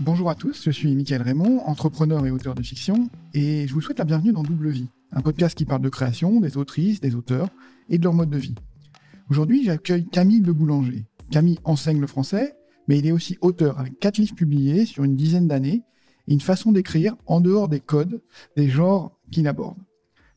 [0.00, 3.80] Bonjour à tous, je suis Mickaël Raymond, entrepreneur et auteur de fiction, et je vous
[3.80, 7.16] souhaite la bienvenue dans Double Vie, un podcast qui parle de création, des autrices, des
[7.16, 7.48] auteurs
[7.88, 8.54] et de leur mode de vie.
[9.28, 11.04] Aujourd'hui, j'accueille Camille Le Boulanger.
[11.32, 12.54] Camille enseigne le français,
[12.86, 15.82] mais il est aussi auteur avec quatre livres publiés sur une dizaine d'années
[16.28, 18.22] et une façon d'écrire en dehors des codes,
[18.56, 19.78] des genres qu'il aborde.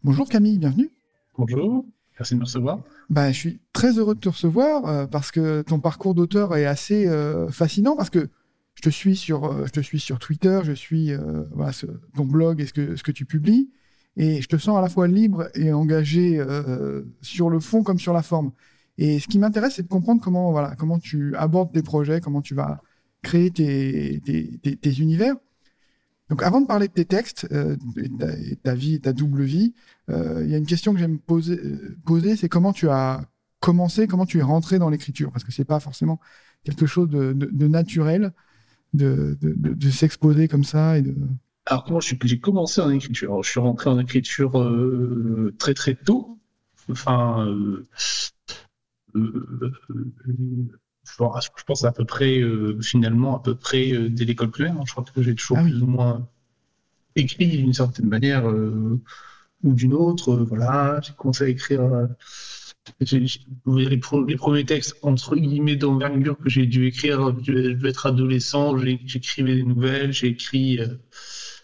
[0.04, 0.90] Bonjour Camille, bienvenue.
[1.38, 1.86] Bonjour,
[2.18, 2.80] merci de me recevoir.
[3.12, 6.66] Bah, je suis très heureux de te recevoir euh, parce que ton parcours d'auteur est
[6.66, 8.28] assez euh, fascinant parce que
[8.76, 11.12] je te suis sur, euh, je te suis sur Twitter, je suis
[11.52, 11.72] voilà,
[12.16, 13.70] ton blog et ce que, ce que tu publies
[14.18, 16.44] et je te sens à la fois libre et engagé
[17.22, 18.52] sur le fond comme sur la forme.
[18.98, 22.42] Et ce qui m'intéresse, c'est de comprendre comment, voilà, comment tu abordes tes projets, comment
[22.42, 22.82] tu vas
[23.22, 25.36] créer tes, tes, univers.
[26.30, 27.76] Donc, avant de parler de tes textes, euh,
[28.20, 29.74] ta, ta, ta double vie,
[30.10, 33.22] euh, il y a une question que j'aime poser, euh, poser c'est comment tu as
[33.60, 36.20] commencé, comment tu es rentré dans l'écriture, parce que c'est pas forcément
[36.64, 38.34] quelque chose de, de naturel
[38.94, 41.16] de, de s'exposer comme ça et de.
[41.66, 43.44] Alors, comment j'ai commencé en écriture?
[43.44, 46.40] Je suis rentré en écriture euh, très très tôt.
[46.90, 47.88] Enfin, euh,
[49.16, 49.72] euh,
[51.06, 54.76] je pense à peu près, euh, finalement, à peu près euh, dès l'école primaire.
[54.86, 56.28] Je crois que j'ai toujours ah plus ou moins
[57.16, 59.00] écrit d'une certaine manière ou
[59.64, 60.36] d'une autre.
[60.36, 61.82] voilà, j'ai commencé à écrire.
[63.00, 69.54] Les, premiers textes entre guillemets d'envergure que j'ai dû écrire, je devais être adolescent, j'écrivais
[69.54, 70.80] des nouvelles, j'ai écrit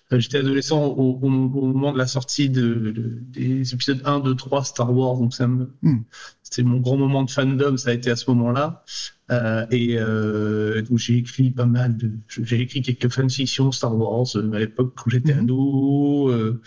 [0.09, 2.93] J'étais adolescent au, au, moment de la sortie de,
[3.29, 6.03] des épisodes 1, 2, 3 Star Wars, donc ça me, hmm.
[6.43, 8.85] c'était mon grand moment de fandom, ça a été à ce moment-là.
[9.29, 14.25] Euh, et euh, donc j'ai écrit pas mal de, j'ai écrit quelques fanfictions Star Wars
[14.35, 15.39] euh, à l'époque quand j'étais hmm.
[15.39, 16.29] ado.
[16.29, 16.61] Euh,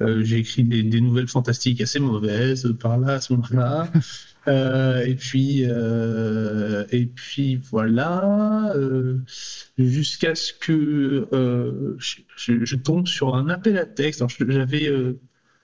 [0.00, 3.90] euh, j'ai écrit des, des, nouvelles fantastiques assez mauvaises par là à ce moment-là.
[4.48, 9.18] Euh, et puis, euh, et puis voilà, euh,
[9.76, 14.22] jusqu'à ce que euh, je, je, tombe sur un appel à texte.
[14.48, 15.18] J'avais, euh,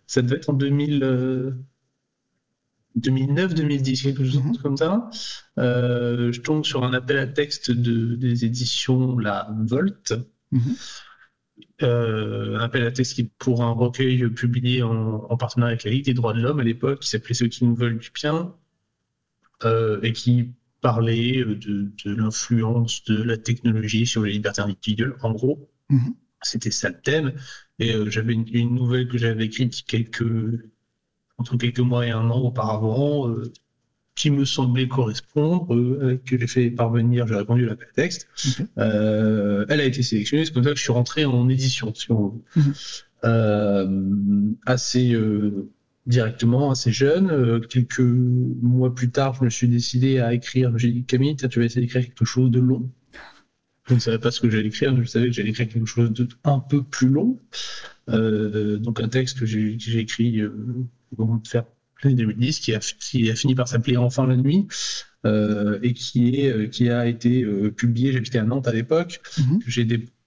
[0.06, 1.54] ça devait être en 2000,
[2.96, 4.62] 2009, 2010, quelque chose mm-hmm.
[4.62, 5.08] comme ça.
[5.56, 10.12] je tombe sur un appel à texte de, des éditions La Volt.
[10.52, 11.82] Mm-hmm.
[11.82, 16.06] un appel à texte qui, pour un recueil publié en, en partenariat avec la Ligue
[16.06, 18.61] des droits de l'homme à l'époque, qui s'appelait Ceux qui nous veulent du bien, euh,
[20.02, 20.52] et qui
[20.82, 25.70] parlait euh, de, de l'influence de la technologie sur les libertés individuelles, en gros.
[25.88, 26.14] Mhm.
[26.42, 27.32] C'était ça le thème.
[27.78, 30.26] Et euh, j'avais une, une, nouvelle que j'avais écrite quelques,
[31.38, 33.50] entre quelques mois et un an auparavant, euh,
[34.14, 38.28] qui me semblait correspondre, euh, que j'ai fait parvenir, j'ai répondu à l'appel texte.
[38.76, 42.12] Euh, elle a été sélectionnée, c'est comme ça que je suis rentré en édition, si
[42.12, 44.56] on mhm.
[44.66, 45.16] assez
[46.06, 47.30] directement assez jeune.
[47.30, 50.76] Euh, quelques mois plus tard, je me suis décidé à écrire.
[50.78, 52.90] J'ai dit Camille, tu vas essayer d'écrire quelque chose de long.
[53.88, 55.86] Je ne savais pas ce que j'allais écrire, mais je savais que j'allais écrire quelque
[55.86, 57.38] chose de un peu plus long.
[58.08, 60.86] Euh, donc un texte que j'ai écrit euh,
[61.16, 61.64] au moment de faire
[62.02, 64.66] l'année 2010, qui a, qui a fini par s'appeler Enfin la nuit,
[65.24, 68.12] euh, et qui est qui a été euh, publié.
[68.12, 69.20] J'habitais à Nantes à l'époque.
[69.66, 70.21] J'ai des talent euh,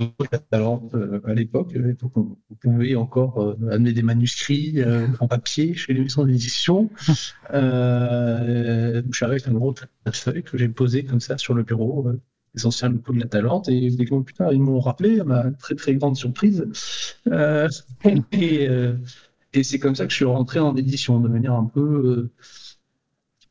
[0.00, 1.76] à l'époque.
[2.02, 6.90] Vous pouvez encore euh, amener des manuscrits euh, en papier chez les maisons d'édition.
[6.98, 7.12] je
[9.12, 9.74] suis arrivé avec un gros
[10.12, 12.10] feuille que j'ai posé comme ça sur le bureau
[12.54, 15.74] les anciens locaux de la Talente et plus tard ils m'ont rappelé à ma très
[15.74, 16.64] très grande surprise
[18.32, 18.68] et,
[19.52, 22.30] et c'est comme ça que je suis rentré en édition de manière un peu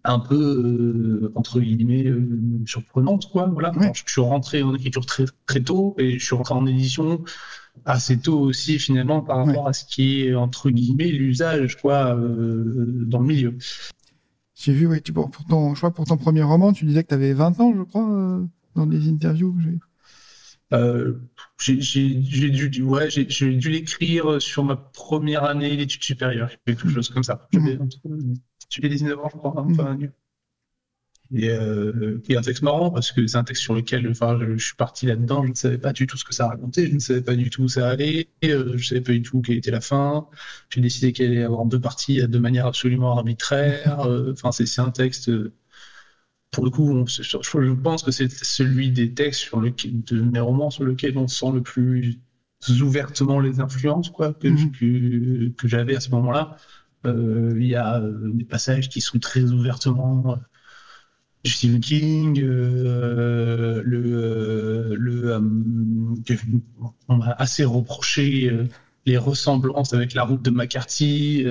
[0.04, 2.28] un peu euh, entre guillemets euh,
[2.66, 3.72] surprenante quoi voilà.
[3.94, 7.24] Je, suis rentré en écriture très très tôt et je suis rentré en édition
[7.86, 12.86] assez tôt aussi finalement par rapport à ce qui est entre guillemets l'usage quoi euh,
[13.06, 13.58] dans le milieu.
[14.56, 17.10] J'ai vu oui tu pour, ton je crois pour ton premier roman tu disais que
[17.10, 19.56] tu avais 20 ans je crois euh, dans des interviews
[20.74, 21.20] euh,
[21.60, 21.80] j'ai
[22.50, 27.48] dû, ouais, j'ai dû l'écrire sur ma première année d'études supérieures, quelque chose comme ça.
[27.54, 27.78] Mmh
[28.70, 29.54] tu fais 19 ans, je crois.
[29.58, 29.98] Hein, enfin.
[31.36, 34.38] Et euh, qui est un texte marrant parce que c'est un texte sur lequel enfin,
[34.40, 36.88] je, je suis parti là-dedans, je ne savais pas du tout ce que ça racontait,
[36.88, 39.24] je ne savais pas du tout où ça allait, euh, je ne savais pas du
[39.24, 40.28] tout quelle était la fin.
[40.70, 44.02] J'ai décidé qu'il allait y avoir deux parties de manière absolument arbitraire.
[44.02, 45.32] Euh, enfin, c'est un texte,
[46.52, 50.22] pour le coup, on, je, je, pense que c'est celui des textes sur lequel, de
[50.22, 52.20] mes romans sur lequel on sent le plus
[52.82, 54.72] ouvertement les influences quoi, que, mmh.
[54.72, 56.58] que, que j'avais à ce moment-là.
[57.06, 60.36] Euh, il y a euh, des passages qui sont très ouvertement euh,
[61.46, 65.42] Stephen King, euh, le, le,
[67.10, 68.50] on m'a assez reproché
[69.06, 71.46] les ressemblances avec la route de McCarthy,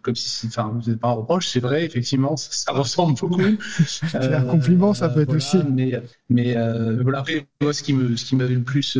[0.00, 3.42] comme si, enfin, vous n'êtes pas un reproche, c'est vrai, effectivement, ça, ressemble beaucoup.
[3.86, 5.58] c'est un compliment, ça peut être aussi.
[5.70, 6.00] Mais,
[6.30, 6.54] mais
[7.02, 8.96] voilà, après, moi, ce qui me, ce qui m'avait le plus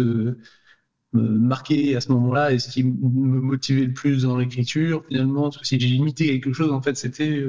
[1.22, 5.78] marqué à ce moment-là et ce qui me motivait le plus dans l'écriture, finalement, si
[5.80, 7.44] j'ai limité quelque chose, en fait, c'était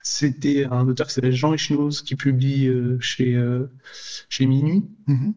[0.00, 3.40] c'était un auteur qui s'appelle Jean Echnoz qui publie chez
[4.28, 4.84] chez Minuit.
[5.08, 5.32] Mm-hmm.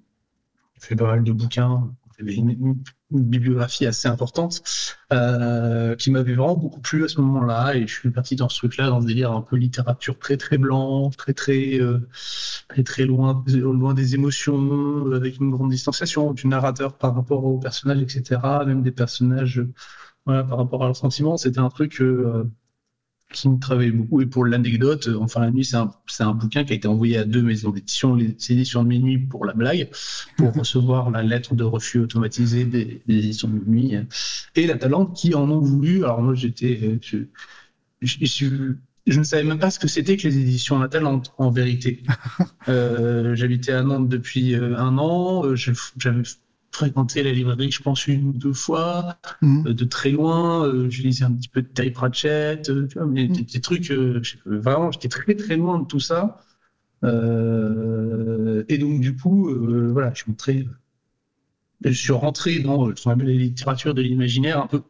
[0.75, 1.89] Il fait pas mal de bouquins
[2.19, 2.77] une,
[3.09, 4.61] bibliographie assez importante
[5.13, 8.57] euh, qui m'avait vraiment beaucoup plu à ce moment-là et je suis parti dans ce
[8.57, 11.99] truc-là dans des délire un peu littérature très très blanc très très euh,
[12.67, 17.59] très très loin loin des émotions avec une grande distanciation du narrateur par rapport aux
[17.59, 19.63] personnages etc même des personnages
[20.25, 22.43] voilà, par rapport à leurs sentiments c'était un truc euh,
[23.31, 24.21] qui me travaille beaucoup.
[24.21, 27.17] Et pour l'anecdote, euh, Enfin la nuit, c'est un, un, bouquin qui a été envoyé
[27.17, 29.89] à deux maisons d'édition, les éditions de minuit pour la blague,
[30.37, 33.97] pour recevoir la lettre de refus automatisée des, éditions de minuit,
[34.55, 36.03] et la Talente qui en ont voulu.
[36.03, 37.17] Alors moi, j'étais, euh, je,
[38.01, 38.73] je,
[39.05, 42.03] je, ne savais même pas ce que c'était que les éditions La Talente, en vérité.
[42.69, 46.23] euh, J'habitais à Nantes depuis euh, un an, j'avais
[46.77, 49.67] fréquenté la librairie, je pense, une ou deux fois, mhm.
[49.67, 50.65] euh, de très loin.
[50.65, 53.43] Euh, je lisais un petit peu de Terry Pratchett, euh, tu vois, mais mhm.
[53.43, 53.91] des, trucs,
[54.45, 56.39] vraiment, j'étais très très loin de tout ça.
[57.03, 59.49] et donc, du coup,
[59.91, 60.67] voilà, je suis rentré,
[61.83, 64.83] je suis rentré dans ce qu'on appelle la littérature de l'imaginaire, un peu,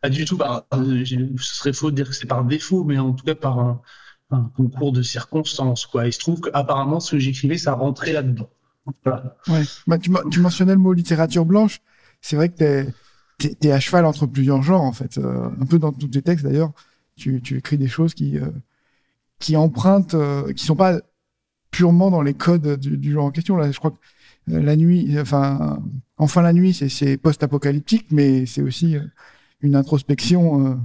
[0.00, 3.12] pas du tout par, ce serait faux de dire que c'est par défaut, mais en
[3.12, 3.82] tout cas par un,
[4.30, 6.06] un concours de circonstances, quoi.
[6.06, 8.50] Il se trouve qu'apparemment, ce que j'écrivais, ça rentrait là-dedans.
[9.06, 9.62] Ouais.
[9.86, 11.80] Bah, tu, tu, mentionnais le mot littérature blanche.
[12.20, 12.86] C'est vrai que
[13.38, 15.18] tu es, à cheval entre plusieurs genres, en fait.
[15.18, 16.72] Euh, un peu dans tous tes textes, d'ailleurs,
[17.16, 18.50] tu, tu, écris des choses qui, euh,
[19.38, 21.00] qui empruntent, euh, qui sont pas
[21.70, 23.56] purement dans les codes du, du, genre en question.
[23.56, 23.98] Là, je crois que
[24.46, 25.80] la nuit, enfin,
[26.16, 28.96] enfin la nuit, c'est post-apocalyptique, mais c'est aussi
[29.60, 30.80] une introspection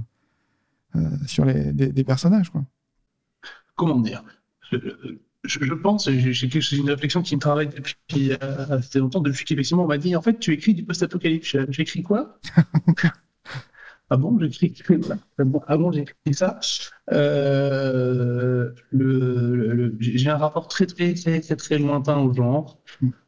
[1.26, 2.64] sur les, des, des personnages, quoi.
[3.74, 4.24] Comment dire?
[5.44, 8.36] Je, je, pense, j'ai une réflexion qui me travaille depuis euh,
[8.70, 11.56] assez longtemps, depuis qu'effectivement on m'a dit en fait tu écris du post-apocalypse.
[11.70, 12.38] J'écris quoi?
[14.10, 14.74] Ah bon, j'écris
[15.38, 16.58] bon, Ah bon, j'écris ça.
[17.12, 22.78] Euh, le, le, j'ai un rapport très très très très très lointain au genre,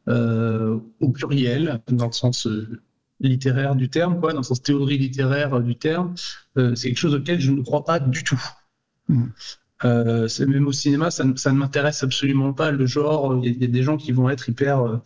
[0.07, 2.81] euh, au pluriel, dans le sens euh,
[3.19, 6.15] littéraire du terme, quoi, dans le sens théorie littéraire du terme.
[6.57, 8.41] Euh, c'est quelque chose auquel je ne crois pas du tout.
[9.85, 13.39] Euh, même au cinéma, ça, ça ne m'intéresse absolument pas le genre.
[13.43, 14.97] Il y, a des gens qui vont être hyper euh,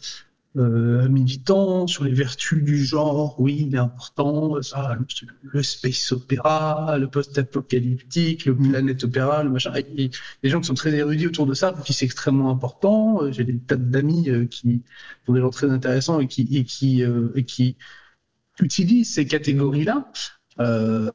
[0.58, 3.40] euh militants sur les vertus du genre.
[3.40, 4.62] Oui, il est important.
[4.62, 4.98] Ça,
[5.44, 8.70] le, space opéra, le post-apocalyptique, le mm.
[8.72, 9.74] planète opéra, le machin.
[9.76, 10.10] Il y a
[10.44, 13.24] des gens qui sont très érudits autour de ça, qui c'est extrêmement important.
[13.24, 14.84] Euh, j'ai des tas d'amis euh, qui
[15.26, 17.04] sont des gens très intéressants et qui et qui
[17.36, 17.78] et qui
[18.60, 20.12] utilisent ces catégories-là.
[20.62, 21.12] Euh,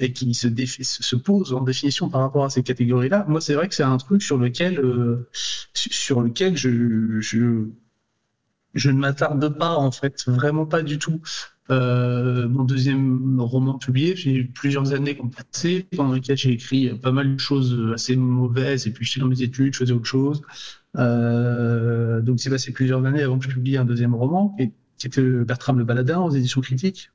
[0.00, 3.68] et qui se, se pose en définition par rapport à ces catégories-là, moi c'est vrai
[3.68, 5.28] que c'est un truc sur lequel, euh,
[5.72, 7.68] sur lequel je, je,
[8.74, 11.20] je ne m'attarde pas en fait, vraiment pas du tout.
[11.70, 16.50] Euh, mon deuxième roman publié, j'ai eu plusieurs années qui ont passé, pendant lesquelles j'ai
[16.50, 19.92] écrit pas mal de choses assez mauvaises, et puis j'étais dans mes études, je faisais
[19.92, 20.42] autre chose.
[20.98, 24.72] Euh, donc c'est passé plusieurs années avant que je publie un deuxième roman, qui,
[25.06, 27.10] était Bertram le Baladin aux éditions critiques,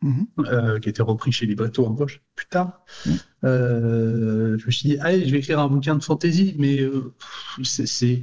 [0.00, 0.26] Mhm.
[0.46, 2.84] Euh, qui a été repris chez Libretto en poche plus tard.
[3.04, 3.18] Mhm.
[3.44, 7.12] Euh, je me suis dit, allez, je vais écrire un bouquin de fantaisie, mais euh,
[7.64, 8.22] c'est,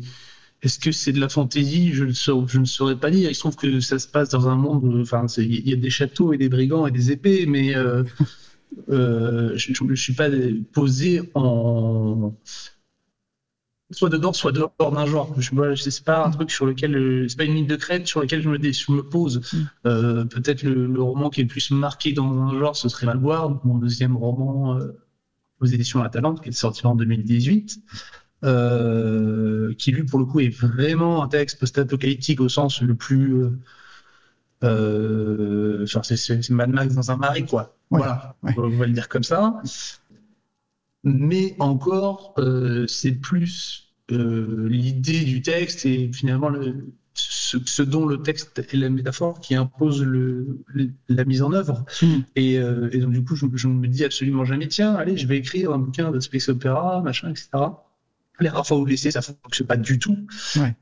[0.62, 1.92] est-ce que c'est de la fantaisie?
[1.94, 3.30] Je, je ne saurais pas dire.
[3.30, 5.90] Il se trouve que ça se passe dans un monde, enfin, il y a des
[5.90, 7.74] châteaux et des brigands et des épées, mais
[8.88, 10.30] je ne suis pas
[10.72, 12.34] posé en
[13.92, 15.34] soit dedans, soit dehors d'un genre.
[15.38, 18.22] Je, c'est pas un truc sur lequel, euh, c'est pas une ligne de crête sur
[18.22, 19.42] laquelle je me, je me pose.
[19.54, 19.58] Mm.
[19.86, 23.60] Euh, peut-être le, roman qui est le plus marqué dans un genre, ce serait Malboire,
[23.64, 24.98] mon deuxième roman euh,
[25.60, 27.80] aux éditions La Talente, qui est sorti en 2018.
[28.44, 33.46] Euh, qui lui pour le coup est vraiment un texte post-apocalyptique au sens le plus
[34.64, 39.62] euh, c'est Mad Max dans un mari quoi voilà on va le dire comme ça
[41.06, 48.22] mais encore, euh, c'est plus euh, l'idée du texte et finalement le, ce, dont le
[48.22, 50.64] texte est la métaphore qui impose le,
[51.08, 51.86] la mise en œuvre.
[52.02, 52.22] Hmm.
[52.36, 55.16] Et, euh, et, donc du coup, je, je, ne me dis absolument jamais, tiens, allez,
[55.16, 57.50] je vais écrire un bouquin de space opéra, machin, etc
[58.40, 60.18] les rares fois où ça fonctionne pas du tout.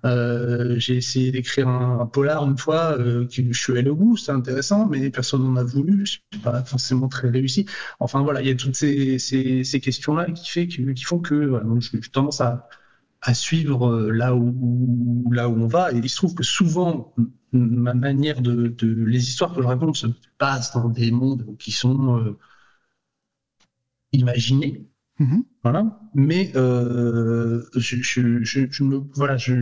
[0.06, 4.18] Euh, j'ai essayé d'écrire un, polar une fois, euh, qui je suis allé au bout,
[4.18, 7.66] c'est intéressant, mais personne n'en a voulu, c'est pas forcément très réussi.
[8.00, 11.36] Enfin voilà, il y a toutes ces, ces, ces questions-là qui fait qui font que
[11.36, 12.68] voilà, j'ai tendance à,
[13.22, 15.92] à suivre là où, là où on va.
[15.94, 17.14] Et il se trouve que souvent,
[17.52, 20.08] ma manière de, les histoires que je raconte se
[20.38, 22.36] passent dans des mondes qui sont
[24.12, 24.88] imaginés.
[25.20, 25.44] Mm-hmm.
[25.64, 26.00] Voilà.
[26.16, 29.54] Mais je, je, me voilà, je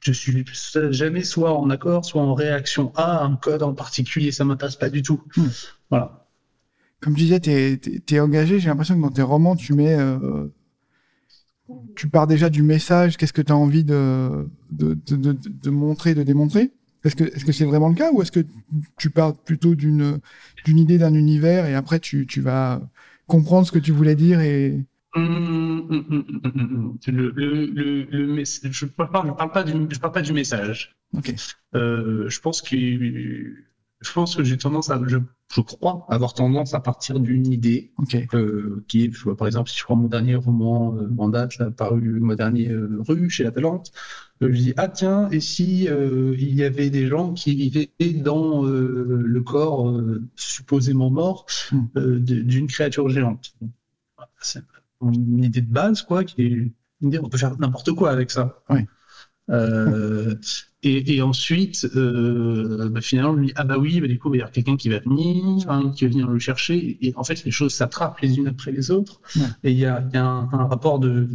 [0.00, 0.44] je suis
[0.90, 4.30] jamais soit en accord, soit en réaction à un code en particulier.
[4.30, 5.20] Ça m'intéresse pas du tout.
[5.36, 5.48] Hmm.
[5.90, 6.26] Voilà.
[7.00, 7.50] Comme tu disais, tu
[8.14, 8.58] es, engagé.
[8.58, 10.48] J'ai l'impression que dans tes romans, tu mets, euh,
[11.96, 13.16] tu pars déjà du message.
[13.16, 16.72] Qu'est-ce que tu as envie de, de, de, de, montrer, de démontrer?
[17.04, 18.10] Est-ce que est-ce que c'est vraiment le cas?
[18.12, 18.44] Ou est-ce que
[18.98, 20.18] tu pars plutôt d'une
[20.64, 22.82] d'une idée d'un univers et après tu, tu vas
[23.28, 29.72] comprendre ce que tu voulais dire et le, le, le, je ne parle, pas du,
[29.90, 30.96] je parle pas du message.
[31.74, 35.18] Euh, je pense que je pense que j'ai tendance à, je,
[35.52, 37.92] je, crois avoir tendance à partir d'une idée,
[38.34, 41.70] euh, qui est, par exemple, si je prends mon dernier roman euh, en date, là,
[41.70, 43.90] paru, mon dernier rue chez La Talente,
[44.40, 49.40] je dis ah tiens, et si il y avait des gens qui vivaient dans le
[49.40, 50.00] corps
[50.36, 52.18] supposément mort hmm.
[52.18, 53.54] d'une créature géante
[55.02, 58.30] une idée de base, quoi, qui est une idée, on peut faire n'importe quoi avec
[58.30, 58.62] ça.
[58.70, 58.80] Oui.
[59.50, 60.34] Euh,
[60.82, 64.42] et, et, ensuite, euh, bah, finalement, dit ah bah oui, bah, du coup, il y
[64.42, 66.98] a quelqu'un qui va venir, hein, qui va venir le chercher.
[67.00, 69.20] Et en fait, les choses s'attrapent les unes après les autres.
[69.64, 71.28] Et il y a, y a un, un, rapport de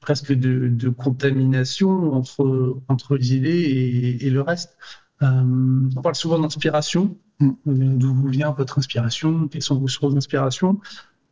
[0.00, 4.76] presque de, de, contamination entre entre les idées et, et le reste.
[5.22, 7.16] Euh, on parle souvent d'inspiration.
[7.40, 7.48] Mm.
[7.48, 7.52] Euh,
[7.96, 9.48] d'où vient votre inspiration?
[9.48, 10.80] Quelles sont vos sources d'inspiration?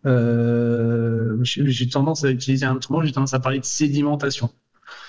[0.05, 4.51] Euh, j'ai tendance à utiliser un autre mot, j'ai tendance à parler de sédimentation.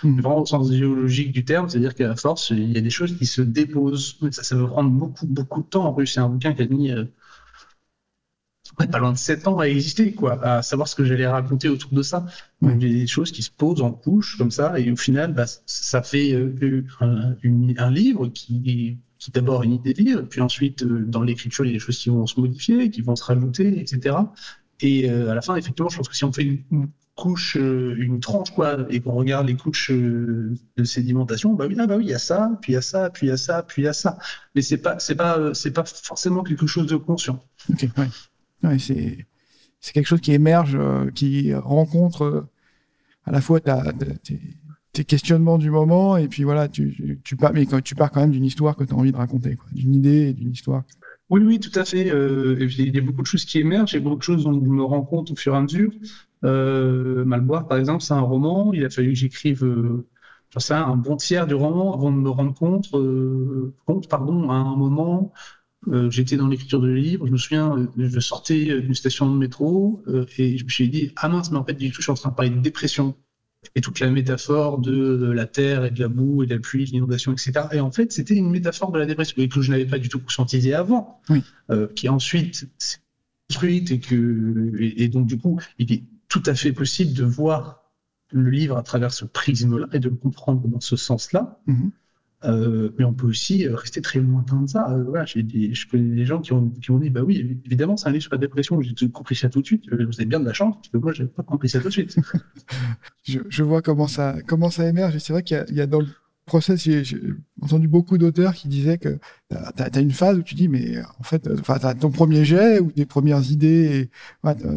[0.04, 0.22] Mmh.
[0.22, 3.26] Vraiment au sens géologique du terme, c'est-à-dire qu'à force, il y a des choses qui
[3.26, 4.18] se déposent.
[4.32, 5.86] Ça, ça veut prendre beaucoup, beaucoup de temps.
[5.86, 7.06] En plus, c'est un bouquin qui a mis euh,
[8.76, 11.92] pas loin de 7 ans à exister, quoi, à savoir ce que j'allais raconter autour
[11.92, 12.26] de ça.
[12.62, 15.34] il y a des choses qui se posent en couches comme ça, et au final,
[15.34, 17.36] bah, ça fait euh, un,
[17.78, 21.70] un, livre qui, qui d'abord une idée de livre, puis ensuite, euh, dans l'écriture, il
[21.70, 24.16] y a des choses qui vont se modifier, qui vont se rajouter, etc.
[24.82, 27.96] Et euh, à la fin, effectivement, je pense que si on fait une, couche, euh,
[27.98, 31.98] une tranche, quoi, et qu'on regarde les couches euh, de sédimentation, bah oui, ah bah
[31.98, 33.64] oui, il y a ça, puis il y a ça, puis il y a ça,
[33.64, 34.18] puis il y a ça.
[34.56, 37.44] Mais c'est pas, c'est pas, c'est pas forcément quelque chose de conscient.
[37.70, 38.08] Ok, ouais.
[38.64, 39.26] ouais c'est,
[39.80, 40.78] c'est quelque chose qui émerge,
[41.14, 42.48] qui rencontre
[43.26, 47.96] à la fois tes, questionnements du moment, et puis voilà, tu, tu, pars, mais tu
[47.96, 50.52] pars quand même d'une histoire que tu as envie de raconter, d'une idée et d'une
[50.52, 50.84] histoire.
[51.30, 52.12] Oui, oui, tout à fait.
[52.12, 54.44] Euh, il y a beaucoup de choses qui émergent, il y a beaucoup de choses
[54.44, 55.92] dont je me rends compte au fur et à mesure.
[56.44, 58.72] Euh, Malboire, par exemple, c'est un roman.
[58.74, 60.06] Il a fallu que j'écrive euh,
[60.70, 64.76] un bon tiers du roman avant de me rendre compte, euh, compte pardon, à un
[64.76, 65.34] moment.
[65.90, 70.04] Euh, j'étais dans l'écriture de livre, je me souviens, je sortais d'une station de métro
[70.38, 72.16] et je me suis dit, ah mince, mais en fait, du tout, je suis en
[72.16, 73.16] train de parler de dépression
[73.76, 76.86] et toute la métaphore de la terre et de la boue et de la pluie,
[76.86, 77.54] de l'inondation, etc.
[77.72, 80.10] Et en fait, c'était une métaphore de la dépression et que je n'avais pas du
[80.10, 81.22] tout conscientisé avant,
[81.70, 82.98] euh, qui ensuite s'est
[83.50, 87.84] construite et que et, donc du coup, il est tout à fait possible de voir
[88.32, 91.60] le livre à travers ce prisme-là et de le comprendre dans ce sens-là.
[91.68, 91.92] Mm-hmm.
[92.46, 94.90] Euh, mais on peut aussi euh, rester très lointain de ça.
[94.92, 97.96] Euh, voilà, des, je connais des gens qui ont, qui ont dit, bah oui, évidemment,
[97.96, 98.82] c'est un livre sur la dépression.
[98.82, 99.90] J'ai compris ça tout de suite.
[99.90, 101.94] Vous avez bien de la chance, parce que moi, j'ai pas compris ça tout de
[101.94, 102.18] suite.
[103.24, 105.16] je, vois comment ça, comment ça émerge.
[105.16, 106.08] Et c'est vrai qu'il y, a dans le
[106.46, 107.04] process, j'ai
[107.62, 109.20] entendu beaucoup d'auteurs qui disaient que
[109.50, 112.44] tu as, une phase où tu dis, mais en fait, enfin, tu as ton premier
[112.44, 114.10] jet ou des premières idées,
[114.44, 114.68] ouais, tu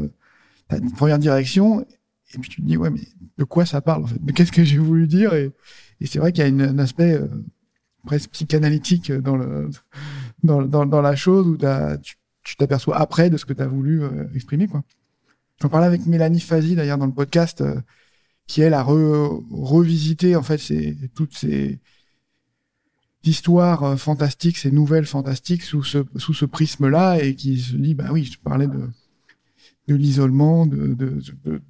[0.68, 3.00] as une première direction, et puis tu te dis, ouais, mais
[3.38, 4.20] de quoi ça parle en fait?
[4.24, 5.34] Mais qu'est-ce que j'ai voulu dire?
[5.34, 5.50] Et,
[6.00, 7.20] et c'est vrai qu'il y a un aspect
[8.06, 9.68] presque psychanalytique dans, le,
[10.42, 11.58] dans, dans, dans la chose où
[12.42, 14.68] tu t'aperçois après de ce que tu as voulu euh, exprimer.
[14.68, 14.82] quoi.
[15.60, 17.80] J'en parlais avec Mélanie Fazi d'ailleurs dans le podcast, euh,
[18.46, 21.80] qui elle a revisité en fait c'est toutes ces
[23.24, 27.94] histoires euh, fantastiques, ces nouvelles fantastiques sous ce, sous ce prisme-là et qui se dit
[27.94, 28.88] bah oui, je parlais de
[29.88, 31.20] de l'isolement, de, de,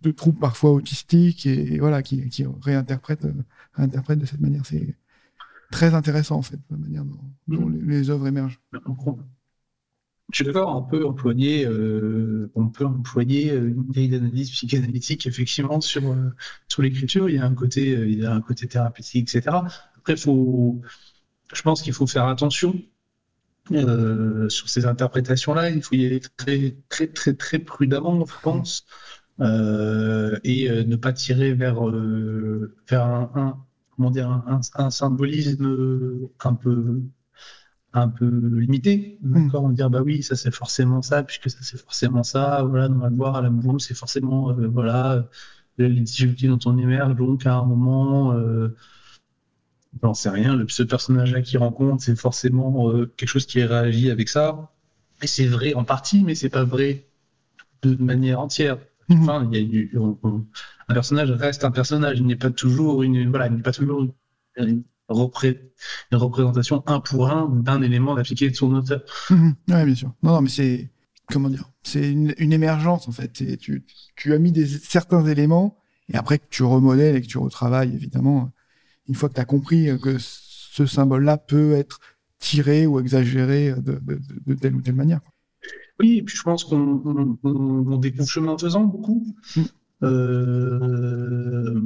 [0.02, 3.26] de, troubles parfois autistiques et, voilà qui, qui réinterprète,
[3.75, 4.64] réinterprète de cette manière.
[4.64, 4.97] C'est
[5.70, 7.88] très intéressant en fait, la manière dont, mm.
[7.88, 8.61] les, œuvres émergent.
[10.32, 15.80] Je suis d'accord, on peut employer, euh, on peut employer une grille d'analyse psychanalytique effectivement
[15.80, 16.35] sur euh,
[16.68, 17.28] sur l'écriture.
[17.28, 19.56] Il y a un côté, euh, il y a un côté thérapeutique, etc.
[19.96, 20.80] Après, faut,
[21.54, 22.75] je pense qu'il faut faire attention
[23.70, 25.70] euh, sur ces interprétations-là.
[25.70, 28.85] Il faut y aller très très très très prudemment, je pense,
[29.40, 31.85] euh, et ne pas tirer vers
[32.88, 33.65] vers un, un
[33.96, 37.02] comment dire, un, un, symbolisme un peu
[37.92, 38.26] un peu
[38.58, 39.44] limité, hmm.
[39.44, 42.88] d'accord, on dire bah oui, ça c'est forcément ça, puisque ça c'est forcément ça, voilà,
[42.88, 45.26] dans la gloire à la boue, c'est forcément euh, voilà
[45.78, 48.74] les difficultés dont on émerge, donc à un moment, euh,
[50.02, 54.10] j'en sais rien, le, ce personnage-là qu'il rencontre, c'est forcément euh, quelque chose qui réagit
[54.10, 54.72] avec ça.
[55.22, 57.06] Et c'est vrai en partie, mais c'est pas vrai
[57.82, 58.78] de manière entière.
[59.10, 59.90] Enfin, il
[60.88, 64.02] un personnage reste un personnage, il n'est pas toujours une, voilà, il n'est pas toujours
[64.02, 64.12] une,
[64.56, 65.72] une repré-
[66.10, 69.02] une représentation un pour un d'un élément d'appliqué de son auteur.
[69.30, 69.54] Mhm.
[69.68, 70.12] Ouais, bien sûr.
[70.22, 70.90] Non, non, mais c'est
[71.30, 73.32] comment dire C'est une, émergence en fait.
[73.58, 78.52] Tu, as mis certains éléments et après que tu remodèles et que tu retravailles, évidemment,
[79.08, 82.00] une fois que tu as compris que ce symbole-là peut être
[82.38, 85.20] tiré ou exagéré de telle ou telle manière.
[86.00, 89.25] Oui, et puis je pense qu'on on, on- on découvre chemin faisant beaucoup.
[90.02, 91.80] Euh,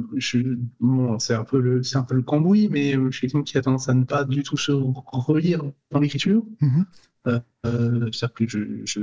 [0.79, 3.43] bon, c'est un peu le, c'est un peu le cambouis, mais euh, je suis quelqu'un
[3.43, 6.43] qui a tendance à ne pas du tout se relire dans l'écriture.
[6.59, 6.85] Mhm.
[7.27, 9.01] Euh, c'est-à-dire que je, je,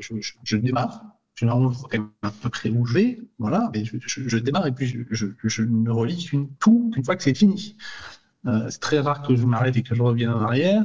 [0.00, 1.04] je, je, démarre.
[1.34, 4.66] Généralement, je vois quand même à peu près où je vais, voilà, mais je, démarre
[4.66, 7.76] et puis je, ne relis qu'une tout une fois que c'est fini.
[8.46, 10.84] Euh, c'est très rare que je m'arrête et que je revienne en arrière.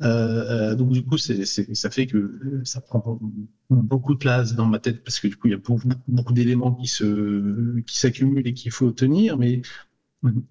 [0.00, 3.18] Euh, euh, donc du coup, c'est, ça fait que euh, ça prend
[3.68, 6.32] beaucoup de place dans ma tête parce que du coup, il y a beaucoup, beaucoup
[6.32, 9.36] d'éléments qui se, qui s'accumulent et qu'il faut tenir.
[9.38, 9.62] Mais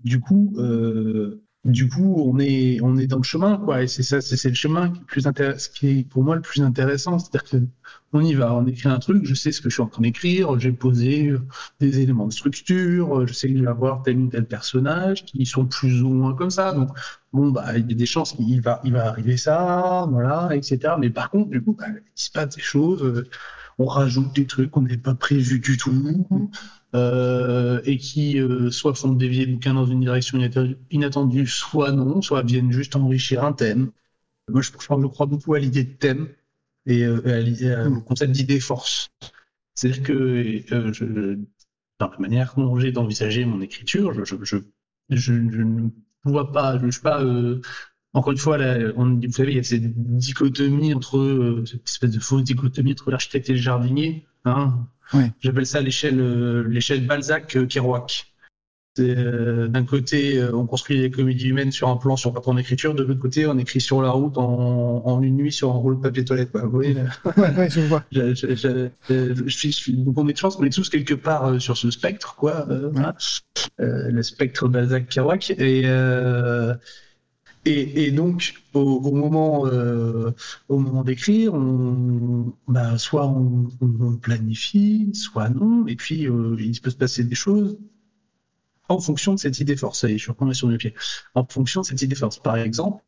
[0.03, 3.83] du coup, euh, du coup, on est, on est dans le chemin, quoi.
[3.83, 6.61] Et c'est ça, c'est, le chemin qui est, plus qui est pour moi le plus
[6.61, 7.19] intéressant.
[7.19, 7.57] C'est-à-dire que
[8.13, 10.01] on y va, on écrit un truc, je sais ce que je suis en train
[10.01, 11.41] d'écrire, j'ai posé euh,
[11.81, 15.25] des éléments de structure, euh, je sais que je vais avoir tel ou tel personnage
[15.25, 16.71] qui sont plus ou moins comme ça.
[16.73, 16.89] Donc
[17.33, 20.93] bon bah il y a des chances qu'il va il va arriver ça voilà etc
[20.97, 23.27] mais par contre du coup bah, il se passe des choses euh,
[23.79, 26.27] on rajoute des trucs qu'on n'avait pas prévus du tout
[26.95, 30.39] euh, et qui euh, soit font dévier le bouquin dans une direction
[30.91, 33.91] inattendue- soit non soit viennent juste enrichir un thème
[34.49, 36.29] moi je, je, je crois beaucoup à l'idée de thème
[36.85, 37.21] et euh,
[37.85, 39.09] à- au concept d'idée force
[39.75, 40.13] c'est à dire que
[40.73, 41.37] euh, je,
[41.99, 44.13] dans la manière dont j'ai d'envisager mon écriture
[45.09, 45.89] je, ne
[46.25, 47.21] vois pas, je ne suis pas.
[47.23, 47.61] euh,
[48.17, 51.87] encore une fois, là, on, vous savez, il y a cette dichotomie entre euh, cette
[51.87, 54.25] espèce de fausse dichotomie entre l'architecte et le jardinier.
[54.45, 55.31] Hein Ouais.
[55.39, 58.25] J'appelle ça l'échelle, euh, l'échelle Balzac-Kerouac.
[58.99, 62.57] Euh, d'un côté, on construit des comédies humaines sur un plan, sur un papier en
[62.57, 62.95] écriture.
[62.95, 65.97] De l'autre côté, on écrit sur la route en, en une nuit sur un rouleau
[65.97, 66.51] de papier toilette.
[66.51, 66.63] Quoi.
[66.63, 66.95] Vous voyez,
[67.37, 68.03] Ouais, ouais, je vois.
[68.11, 71.45] je, je, je, je- je suis, donc on est, pense qu'on est tous quelque part
[71.45, 72.65] euh, sur ce spectre, quoi.
[72.69, 73.15] euh, voilà.
[73.79, 75.51] Euh, le spectre Balzac-Kerouac.
[75.59, 75.83] Et,
[77.67, 80.31] et, donc, au, moment, euh,
[80.69, 81.53] au moment d'écrire,
[82.67, 83.69] bah, soit on,
[84.21, 85.85] planifie, soit non.
[85.87, 87.77] Et puis, euh, il peut se passer des choses
[88.89, 90.03] en fonction de cette idée force.
[90.05, 90.93] Est, je retombé sur mes pieds.
[91.35, 92.39] En fonction de cette idée force.
[92.39, 93.03] Par exemple,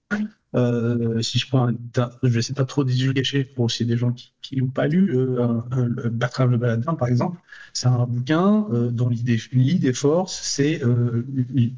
[0.55, 1.75] euh, si je prends un,
[2.23, 5.65] je vais essayer pas trop divulgacher pour aussi des gens qui n'ont pas lu un-
[5.71, 7.39] un- le Bertrand le Baladin, par exemple,
[7.73, 10.81] c'est un bouquin dont l'idée force, c'est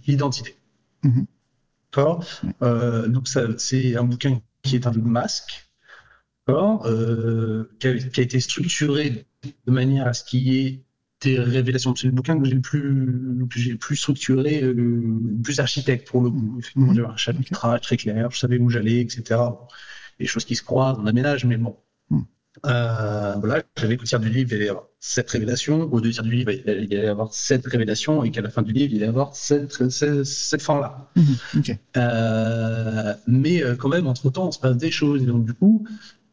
[0.07, 0.55] l'identité.
[1.03, 1.25] Mhm.
[1.91, 2.23] D'accord
[2.61, 5.69] Euh, Donc c'est un bouquin qui est un masque,
[6.47, 9.25] d'accord euh, qui, a, qui a été structuré
[9.67, 10.85] de manière à ce qu'il y ait
[11.21, 11.95] des révélations.
[11.95, 15.59] C'est le bouquin que j'ai le plus, que j'ai le plus structuré, euh, le plus
[15.59, 16.57] architecte pour le coup.
[16.59, 17.05] Effectivement, Mhm.
[17.13, 19.67] un chapitrage très clair, je savais où j'allais, etc.
[20.19, 21.77] Des choses qui se croisent, on aménage, mais bon.
[22.65, 26.11] Euh, voilà, j'avais qu'au tiers du livre, il allait y avoir sept révélations, au deux
[26.11, 28.93] tiers du livre, il allait y avoir sept révélations, et qu'à la fin du livre,
[28.93, 31.09] il allait y avoir sept, sept, cette fin-là.
[31.15, 31.35] Mhm.
[31.57, 31.77] Ok.
[31.97, 35.23] Euh, mais euh, quand même, entre-temps, on se passe des choses.
[35.23, 35.85] Et donc, du coup,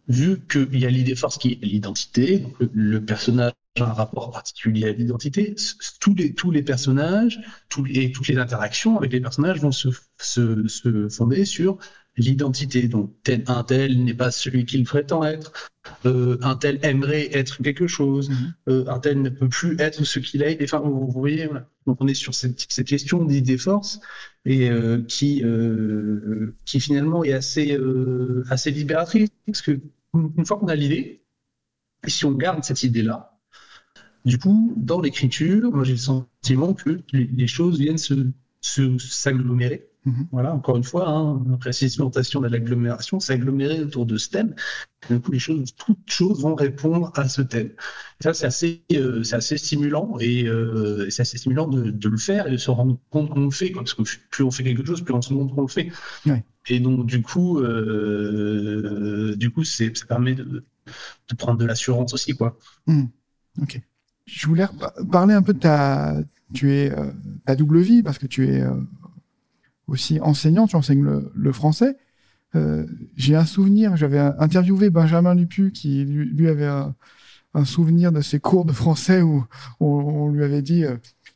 [0.09, 4.31] vu qu'il y a l'idée force qui est l'identité, le, le personnage a un rapport
[4.31, 5.55] particulier à l'identité,
[6.01, 9.71] tous les, tous les personnages tous les, et toutes les interactions avec les personnages vont
[9.71, 11.79] se, se, se fonder sur
[12.19, 12.89] l'identité.
[12.89, 15.53] Donc, tel, un tel n'est pas celui qu'il prétend être,
[16.05, 18.55] euh, un tel aimerait être quelque chose, Mhm.
[18.69, 20.63] euh, un tel ne peut plus être ce qu'il est.
[20.63, 21.69] Enfin, vous, vous voyez, voilà.
[21.87, 24.01] Donc, on est sur cette, cette question d'idée force
[24.45, 29.81] et euh, qui, euh, qui finalement est assez, euh, assez libératrice, parce que
[30.15, 31.23] une fois qu'on a l'idée,
[32.07, 33.39] et si on garde cette idée-là,
[34.25, 38.15] du coup, dans l'écriture, moi j'ai le sentiment que les, les choses viennent se,
[38.61, 39.88] se s'agglomérer.
[40.05, 40.29] Mhm.
[40.33, 44.55] Voilà, encore une fois, hein, segmentation de l'agglomération, s'agglomérer autour de ce thème.
[45.11, 47.69] Du coup, les choses, toutes choses vont répondre à ce thème.
[48.21, 51.91] Et ça, c'est assez, euh, c'est assez stimulant et, euh, et c'est assez stimulant de,
[51.91, 54.45] de le faire et de se rendre compte qu'on le fait, quoi, parce que plus
[54.45, 55.91] on fait quelque chose, plus on se rend compte qu'on le fait.
[56.27, 56.45] Ouais.
[56.69, 62.15] Et donc, du coup, euh, du coup, c'est, ça permet de, de prendre de l'assurance
[62.15, 62.57] aussi, quoi.
[62.87, 63.09] Mhm.
[63.63, 63.81] Ok.
[64.27, 64.67] Je voulais
[65.11, 66.15] parler un peu de ta,
[66.53, 66.93] tu es,
[67.47, 68.63] ta double vie, parce que tu es
[69.89, 71.97] aussi enseignant, tu enseignes le, le français.
[72.55, 76.95] Euh, J'ai un souvenir, j'avais interviewé Benjamin Lupu, qui lui, lui avait un,
[77.55, 79.45] un souvenir de ses cours de français où
[79.81, 80.85] on, lui avait dit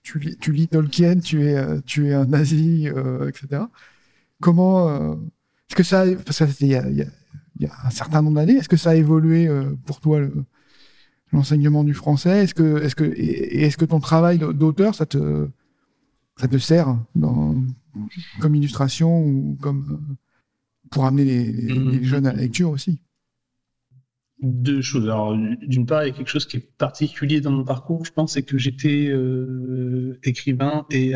[0.03, 2.87] tu, lis, tu lis Tolkien, tu es, tu es un nazi,
[3.29, 3.65] etc.
[4.41, 5.15] Comment
[5.69, 8.69] est-ce que ça, parce que il y a, y a, un certain nombre d'années, est-ce
[8.69, 9.49] que ça a évolué
[9.87, 10.21] pour toi
[11.33, 12.45] l'enseignement du français?
[12.45, 15.49] Est-ce que, est-ce que, est-ce que ton travail d'auteur, ça te,
[16.38, 17.55] ça te sert dans,
[18.41, 20.17] comme illustration ou comme
[20.91, 22.03] pour amener les, mmh.
[22.03, 23.01] jeunes à la lecture aussi
[24.43, 25.05] deux choses.
[25.05, 28.13] Alors, d'une part, il y a quelque chose qui est particulier dans mon parcours, je
[28.13, 31.15] pense, c'est que j'étais euh, écrivain et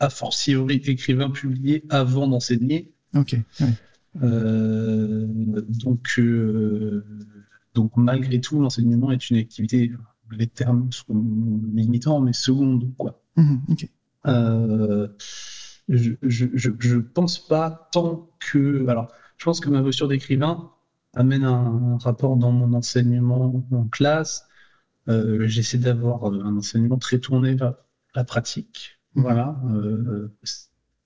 [0.00, 2.92] a fortiori écrivain publié avant d'enseigner.
[3.14, 3.36] Ok.
[4.22, 7.04] Euh, donc, euh,
[7.74, 9.92] donc, malgré tout, l'enseignement est une activité,
[10.32, 11.24] les termes sont
[11.72, 13.22] limitants, mais seconde, quoi.
[13.36, 13.88] Mmh, ok.
[15.88, 18.86] Je, je, je, pense pas tant que.
[18.88, 20.70] Alors, je pense que ma posture d'écrivain
[21.14, 24.46] amène un, rapport dans mon enseignement en classe.
[25.08, 27.74] Euh, j'essaie d'avoir un enseignement très tourné vers
[28.14, 28.98] la pratique.
[29.14, 29.22] Mmh.
[29.22, 29.60] Voilà.
[29.70, 30.34] Euh,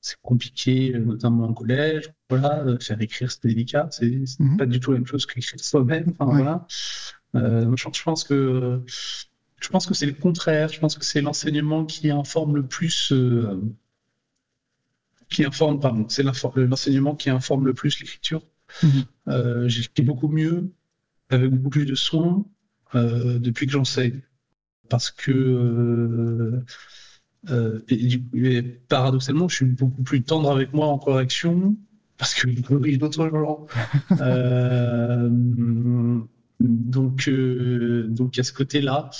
[0.00, 2.10] c'est compliqué, notamment en collège.
[2.30, 3.88] Voilà, faire écrire, c'est délicat.
[3.90, 4.56] C'est mmh.
[4.56, 6.14] pas du tout la même chose qu'écrire soi-même.
[6.18, 6.66] Enfin, voilà.
[7.36, 10.70] Euh, je, pense que je pense que c'est le contraire.
[10.70, 13.12] Je pense que c'est l'enseignement qui informe le plus.
[15.30, 18.42] Qui informe, pardon, c'est l'enseignement qui informe le plus l'écriture.
[18.82, 19.04] Mhm.
[19.28, 20.72] Euh, j'ai beaucoup mieux,
[21.30, 22.44] avec beaucoup plus de soin
[22.94, 24.20] euh, depuis que j'enseigne.
[24.88, 26.62] Parce que
[27.48, 27.80] euh,
[28.88, 31.76] paradoxalement, je suis beaucoup plus tendre avec moi en correction
[32.18, 33.66] parce que je corrige d'autres gens.
[36.60, 39.10] donc, donc à ce côté-là.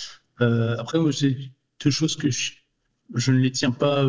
[0.41, 2.60] après, j'ai deux choses que je,
[3.15, 4.09] je, ne les tiens pas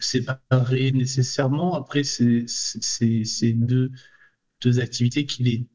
[0.00, 1.74] séparées nécessairement.
[1.74, 2.46] Après, c'est
[3.52, 3.90] deux
[4.60, 5.66] deux activités qu'il est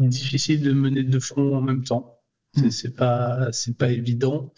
[0.00, 2.18] difficile de mener de front en même temps.
[2.54, 4.52] C'est, c'est pas, c'est pas évident.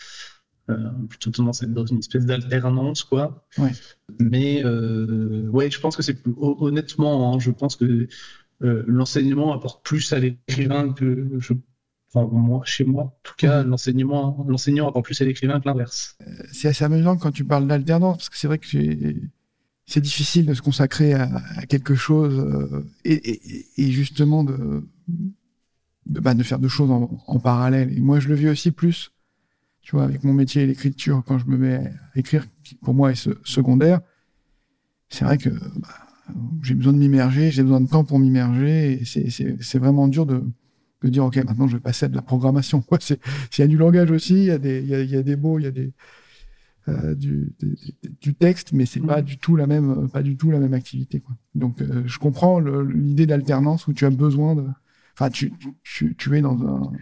[0.70, 3.46] Euh, plutôt tendance à être dans une espèce d'alternance, quoi.
[3.58, 3.72] Ouais.
[4.18, 8.08] Mais euh, ouais, je pense que c'est honnêtement, hein, je pense que
[8.62, 11.52] euh, l'enseignement apporte plus à l'écrivain que je,
[12.14, 13.68] enfin, moi, chez moi, en tout cas, hmm.
[13.68, 16.16] l'enseignement, l'enseignant apporte plus à l'écrivain que l'inverse.
[16.26, 18.66] Euh, c'est assez amusant quand tu parles d'alternance, parce que c'est vrai que
[19.86, 21.28] c'est difficile de se consacrer à,
[21.68, 24.86] quelque chose euh, et, justement de,
[26.06, 27.92] de, bah, de, faire deux choses en, parallèle.
[27.92, 29.12] Et moi, je le vis aussi plus,
[29.82, 33.12] tu vois, avec mon métier, l'écriture, quand je me mets à écrire, qui pour moi
[33.12, 34.00] est secondaire,
[35.10, 35.88] c'est vrai que bah,
[36.62, 40.42] j'ai besoin de m'immerger, j'ai besoin de temps pour m'immerger, et c'est vraiment dur de,
[41.06, 42.82] de dire, OK, maintenant je vais passer à de la programmation.
[43.00, 43.18] S'il
[43.58, 45.22] y a du langage aussi, il y, a des, il, y a, il y a
[45.22, 45.92] des mots, il y a des
[46.86, 47.54] euh, du,
[48.20, 49.24] du, texte, mais c'est pas mm.
[49.24, 51.20] du tout la même, pas du tout la même activité.
[51.20, 51.34] Quoi.
[51.54, 54.66] Donc, euh, je comprends l'idée d'alternance où tu as besoin de,
[55.14, 56.92] enfin, tu, tu, tu, es dans un,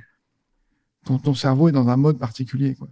[1.04, 2.76] ton, ton cerveau est dans un mode particulier.
[2.76, 2.90] Quoi.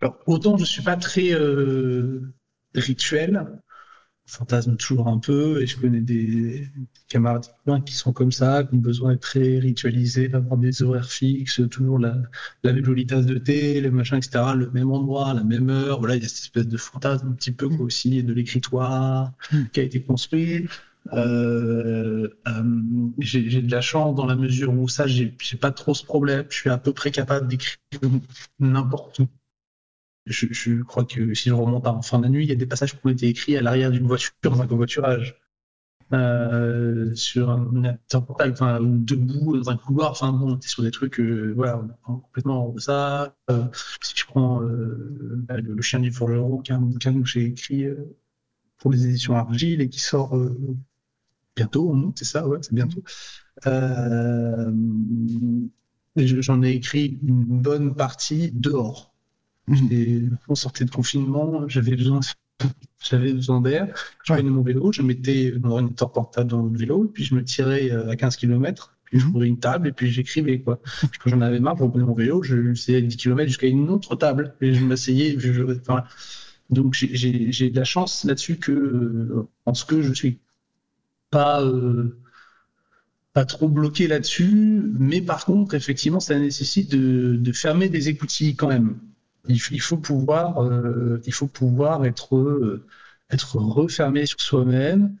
[0.00, 2.32] Alors, autant je suis pas très euh,
[2.74, 3.46] rituel,
[4.26, 6.68] fantasme toujours un peu, et je connais des,
[7.08, 7.44] camarades
[7.84, 11.98] qui sont comme ça, qui ont besoin d'être très ritualisés, d'avoir des horaires fixes, toujours
[11.98, 12.16] la,
[12.62, 15.98] la même jolie tasse de thé, le machin, etc., le même endroit, la même heure.
[15.98, 19.32] Voilà, il y a cette espèce de fantasme un petit peu quoi, aussi de l'écritoire
[19.52, 19.64] hmm.
[19.72, 20.66] qui a été construit.
[21.12, 22.82] Euh, euh,
[23.18, 26.46] j'ai de la chance dans la mesure où ça, j'ai pas trop ce problème.
[26.48, 27.78] Je suis à peu près capable d'écrire
[28.58, 29.28] n'importe où
[30.26, 32.92] je, crois que si je remonte en fin de nuit, il y a des passages
[32.92, 35.36] qui ont été écrits à l'arrière d'une voiture dans un covoiturage.
[36.12, 37.64] Euh, sur un
[38.08, 41.52] portable, enfin, ou debout dans un couloir, enfin bon, on était sur des trucs, euh,
[41.56, 43.34] voilà, complètement ça.
[43.50, 43.64] Euh,
[44.02, 47.84] si je prends euh, bah, le, chien du forgeron, qui un bouquin que j'ai écrit
[47.84, 48.14] euh,
[48.78, 50.38] pour les éditions Argile et qui sort
[51.56, 53.02] bientôt, c'est ça, ouais, c'est bientôt.
[56.16, 59.13] J'en ai écrit une bonne partie dehors.
[60.48, 62.20] On sortait de confinement, j'avais besoin,
[63.02, 63.94] j'avais besoin d'air.
[64.24, 67.44] Je prenais mon vélo, je mettais mon ordinateur portable dans le vélo, puis je me
[67.44, 69.52] tirais euh, à 15 km, puis je prenais mhm.
[69.52, 70.80] une table et puis j'écrivais quoi.
[71.22, 74.16] Quand j'en avais marre, je reprenais mon vélo, je faisais 10 km jusqu'à une autre
[74.16, 75.36] table et je m'asseyais.
[75.38, 76.04] Je, enfin,
[76.70, 80.40] donc j'ai de la chance là-dessus que euh, en ce que je suis
[81.30, 82.18] pas euh,
[83.32, 88.54] pas trop bloqué là-dessus, mais par contre effectivement ça nécessite de, de fermer des écoutilles
[88.56, 88.98] quand même
[89.48, 92.86] il, faut pouvoir, euh, il faut pouvoir être, euh,
[93.30, 95.16] être refermé sur soi-même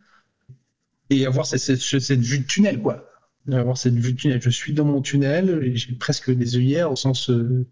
[1.10, 3.10] et avoir cette, cette, vue de tunnel, quoi.
[3.52, 4.40] Avoir cette vue de tunnel.
[4.40, 7.66] Je suis dans mon tunnel j'ai presque des œillères au sens euh,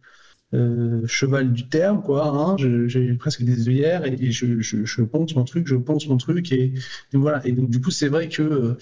[0.55, 2.27] euh, cheval du terme, quoi.
[2.27, 6.19] Hein, j'ai presque des œillères et, je, je, je, ponce mon truc, je ponce mon
[6.19, 6.75] truc et,
[7.12, 7.47] voilà.
[7.47, 8.77] Et donc du coup, c'est vrai que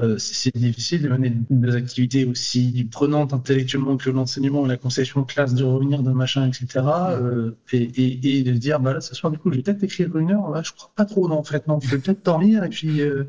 [0.00, 5.22] euh, c'est difficile de mener des activités aussi prenantes intellectuellement que l'enseignement et la conception
[5.22, 6.84] de classe, de revenir d'un machin, etc.
[7.10, 9.82] Euh, et, et, et, de dire, bah là, ce soir, du coup, je vais peut-être
[9.82, 10.50] écrire une heure.
[10.50, 11.80] Là, je crois pas trop, non, en fait, non.
[11.80, 13.00] Je vais peut-être dormir et puis.
[13.00, 13.24] Euh,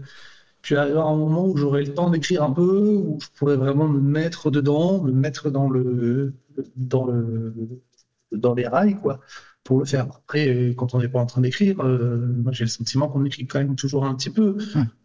[0.61, 3.87] puis arriver un moment où j'aurai le temps d'écrire un peu, où je pourrais vraiment
[3.87, 6.33] me mettre dedans, me mettre dans le,
[6.75, 7.53] dans le,
[8.31, 9.19] dans les rails, quoi,
[9.63, 10.05] pour le faire.
[10.05, 13.25] Après, euh, quand on n'est pas en train d'écrire, euh, moi j'ai le sentiment qu'on
[13.25, 14.57] écrit quand même toujours un petit peu.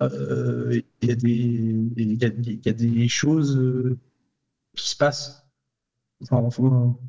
[0.02, 3.60] Euh, il y a des, il y a, des choses
[4.76, 5.46] qui se passent.
[6.22, 6.48] Enfin,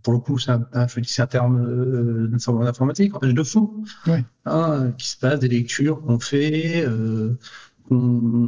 [0.03, 0.87] pour le coup, c'est un, un,
[1.27, 3.83] terme d'informatique, de fond,
[4.45, 6.85] hein, qui se passe, des lectures qu'on fait,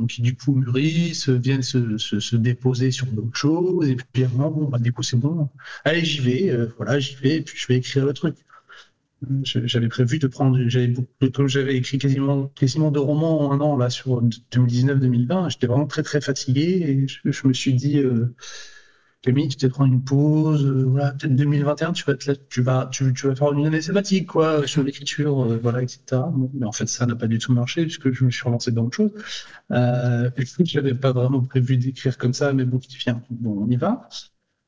[0.10, 4.66] qui du coup mûrissent, viennent se, se, se déposer sur d'autres choses, et puis bon,
[4.70, 5.50] bah, du coup c'est bon,
[5.86, 8.36] allez j'y vais, euh, voilà j'y vais, et puis je vais écrire le truc.
[9.44, 10.60] J'avais prévu de prendre,
[11.34, 14.22] comme j'avais écrit quasiment quasiment deux romans en un an là sur
[14.52, 18.36] 2019-2020, j'étais vraiment très très fatigué et je, je me suis dit euh,
[19.28, 23.14] Camille, tu te prendre une pause, euh, voilà, peut-être 2021, tu vas, tu vas, tu,
[23.14, 26.22] tu, vas faire une année sabbatique, quoi, sur l'écriture, euh, voilà, etc.
[26.54, 28.86] mais en fait, ça n'a pas du tout marché puisque je me suis relancé dans
[28.86, 29.12] autre chose.
[29.72, 33.76] Euh, je n'avais pas vraiment prévu d'écrire comme ça, mais bon, viens, bon, on y
[33.76, 34.08] va.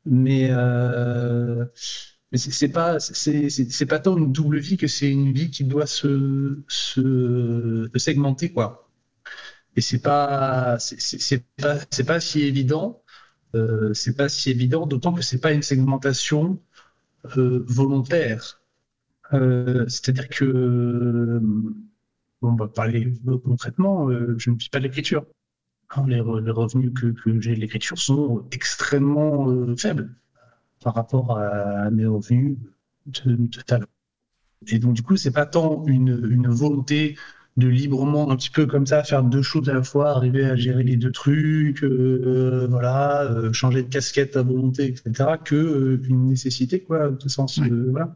[0.06, 1.64] Mais, euh,
[2.34, 5.88] mais c'est pas, c'est pas tant une double vie que c'est une vie qui doit
[5.88, 8.90] se, se, se segmenter, quoi.
[9.78, 13.02] Et c'est pas, c'est pas, pas si évident
[13.56, 16.62] euh, c'est pas si évident, d'autant que c'est pas une segmentation
[17.38, 18.62] euh, volontaire.
[19.34, 21.42] Euh, c'est-à-dire que,
[22.42, 25.26] on va parler concrètement, je ne suis pas de l'écriture.
[25.92, 30.16] Hein, les, revenus que, j'ai de l'écriture sont extrêmement faibles
[30.82, 32.58] par rapport à mes revenus
[33.08, 33.88] de, talent.
[34.68, 37.18] Et donc, du coup, c'est pas tant une volonté
[37.58, 40.56] de librement un petit peu comme ça faire deux choses à la fois arriver à
[40.56, 46.02] gérer les deux trucs euh, voilà euh, changer de casquette à volonté etc que euh,
[46.08, 48.14] une nécessité quoi au sens voilà.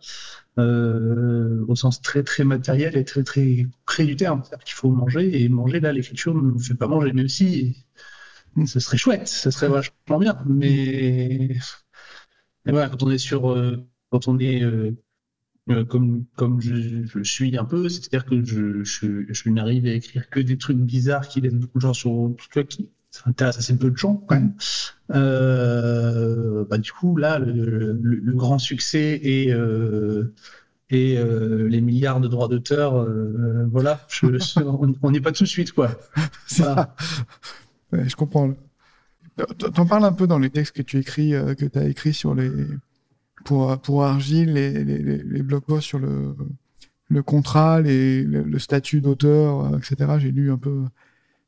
[0.58, 4.44] Au sens très très matériel et très très près du terme.
[4.44, 7.86] C'est-à-dire qu'il faut manger et manger là l'écriture ne fait pas manger mais aussi
[8.66, 11.58] ce serait chouette ce serait vachement bien mais,
[12.66, 13.42] mais voilà quand on est sur
[14.12, 14.64] quand on est
[15.70, 19.94] euh, comme, comme je, je, suis un peu, c'est-à-dire que je, je, je n'arrive à
[19.94, 23.60] écrire que des trucs bizarres qui laissent beaucoup de gens sur toi qui ça intéresse
[23.60, 24.56] assez peu de gens quand même.
[25.14, 30.34] Euh, bah, du coup, là, le, le, grand succès et, euh,
[30.90, 34.06] et euh, les milliards de droits d'auteur, euh, voilà,
[35.04, 35.92] on n'est pas tout de suite, quoi.
[36.58, 36.96] Voilà.
[37.92, 38.54] Ouais, je comprends.
[39.58, 42.14] T'en parles un peu dans les textes que tu écris, euh, que tu as écrit
[42.14, 42.50] sur les,
[43.44, 46.36] pour, pour Argile, les, les, les blog posts sur le,
[47.14, 50.14] le contrat, les, le, statut d'auteur, euh, etc.
[50.20, 50.84] J'ai lu un peu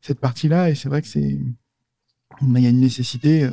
[0.02, 1.40] cette partie-là et c'est vrai que c'est
[2.42, 3.52] il y a une nécessité, euh,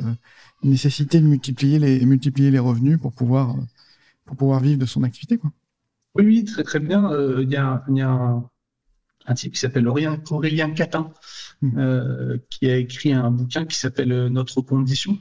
[0.63, 3.61] une nécessité de multiplier les multiplier les revenus pour pouvoir euh,
[4.25, 5.51] pour pouvoir vivre de son activité, quoi.
[6.15, 7.09] Oui, oui, très très bien.
[7.39, 8.47] Il y a, y a un,
[9.25, 11.11] un, type qui s'appelle Aurélien, Aurélien Catin,
[11.61, 11.77] mmh.
[11.79, 15.17] euh, qui a écrit un bouquin qui s'appelle Notre condition,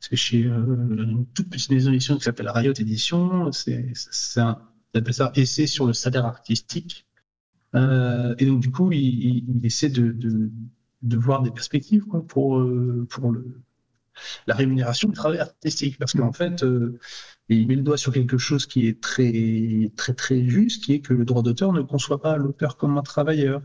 [0.00, 3.50] c'est chez euh, une toute petite maison d'édition qui s'appelle Riot Édition.
[3.52, 3.92] C'est
[4.36, 4.58] un,
[5.10, 7.06] ça essai sur le salaire artistique.
[7.74, 10.50] Euh, et donc, du coup, il, il essaie de, de,
[11.02, 13.60] de, voir des perspectives quoi, pour, euh, pour le,
[14.46, 15.98] la rémunération du travail artistique.
[15.98, 16.64] Parce qu'en fait,
[17.48, 21.00] il met le doigt sur quelque chose qui est très, très, très juste, qui est
[21.00, 23.62] que le droit d'auteur ne conçoit pas l'auteur comme un travailleur.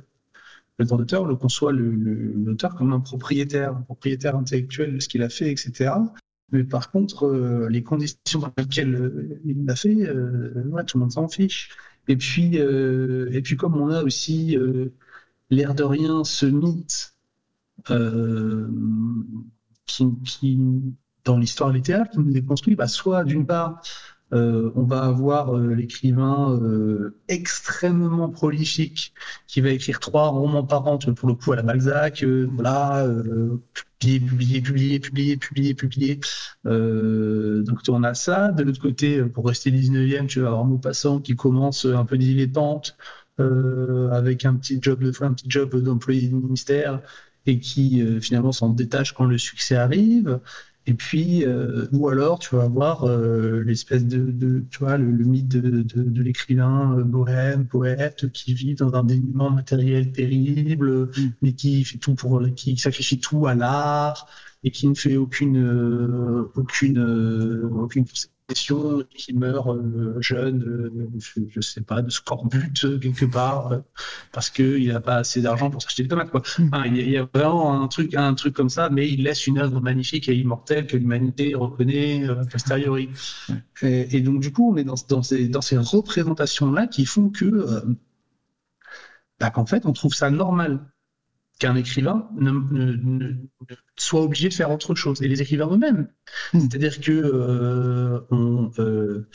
[0.80, 5.22] Le droit d'auteur le conçoit l'auteur comme un propriétaire, un propriétaire intellectuel de ce qu'il
[5.22, 5.92] a fait, etc.
[6.54, 10.54] Mais par contre, euh, les conditions dans lesquelles euh, il l'a fait, euh,
[10.86, 11.70] tout le monde s'en fiche.
[12.08, 14.58] Et puis, et puis comme on a aussi
[15.50, 17.16] l'air de rien ce mythe
[19.86, 20.60] qui, qui,
[21.24, 23.82] dans l'histoire littéraire, qui nous est construit, bah, soit d'une part,
[24.32, 26.60] on va avoir l'écrivain
[27.28, 29.14] extrêmement prolifique
[29.48, 33.06] qui va écrire trois romans par an, pour le coup à la Balzac, voilà,
[34.04, 36.20] publier, publier, publier, publier, publier,
[36.66, 38.52] Euh, donc on a ça.
[38.52, 42.96] De l'autre côté, pour rester 19e, tu vas avoir Maupassant qui commence un peu dilettante
[43.40, 47.02] euh, avec un petit job, un petit job d'employé du ministère
[47.46, 50.40] et qui euh, finalement s'en détache quand le succès arrive.
[50.86, 55.06] Et puis, euh, ou alors, tu vas avoir euh, l'espèce de, de, tu vois, le,
[55.06, 61.06] mythe de, de, de l'écrivain euh, bohème, poète, qui vit dans un dénuement matériel terrible,
[61.06, 61.32] mm.
[61.42, 64.28] mais qui fait tout pour, qui sacrifie tout à l'art
[64.64, 68.06] et qui ne fait aucune, euh, aucune,
[68.50, 73.82] aucune qui meurt euh, jeune, euh, je, ne sais pas, de scorbut euh, quelque part,
[74.32, 76.32] parce qu'il n'a pas assez d'argent pour s'acheter des tomates.
[76.32, 76.42] Quoi.
[76.60, 76.70] Hmm.
[76.86, 79.82] il, y a, vraiment un truc, un truc comme ça, mais il laisse une œuvre
[79.82, 83.10] magnifique et immortelle que l'humanité reconnaît a posteriori.
[83.82, 87.84] Et, donc, du coup, on est dans, dans ces, dans ces représentations-là qui font que,
[89.40, 90.80] bah, qu'en fait, on trouve ça normal
[91.60, 93.34] qu'un écrivain ne,
[93.96, 95.22] soit obligé de faire autre chose.
[95.22, 96.08] Et les écrivains eux-mêmes.
[96.54, 96.60] Hmm.
[96.60, 99.28] C'est-à-dire que euh, on, euh,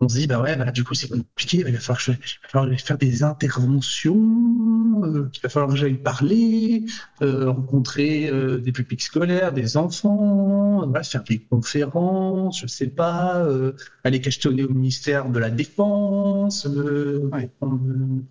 [0.00, 2.84] on se dit, bah ouais, bah, du coup, c'est compliqué, il va falloir, que je,
[2.84, 6.84] faire des interventions, euh, il va falloir que j'aille parler,
[7.22, 13.72] euh, rencontrer euh, des publics scolaires, des enfants, faire des conférences, je sais pas, euh,
[14.04, 17.50] aller questionner au ministère de la Défense, ouais.
[17.58, 17.80] prendre,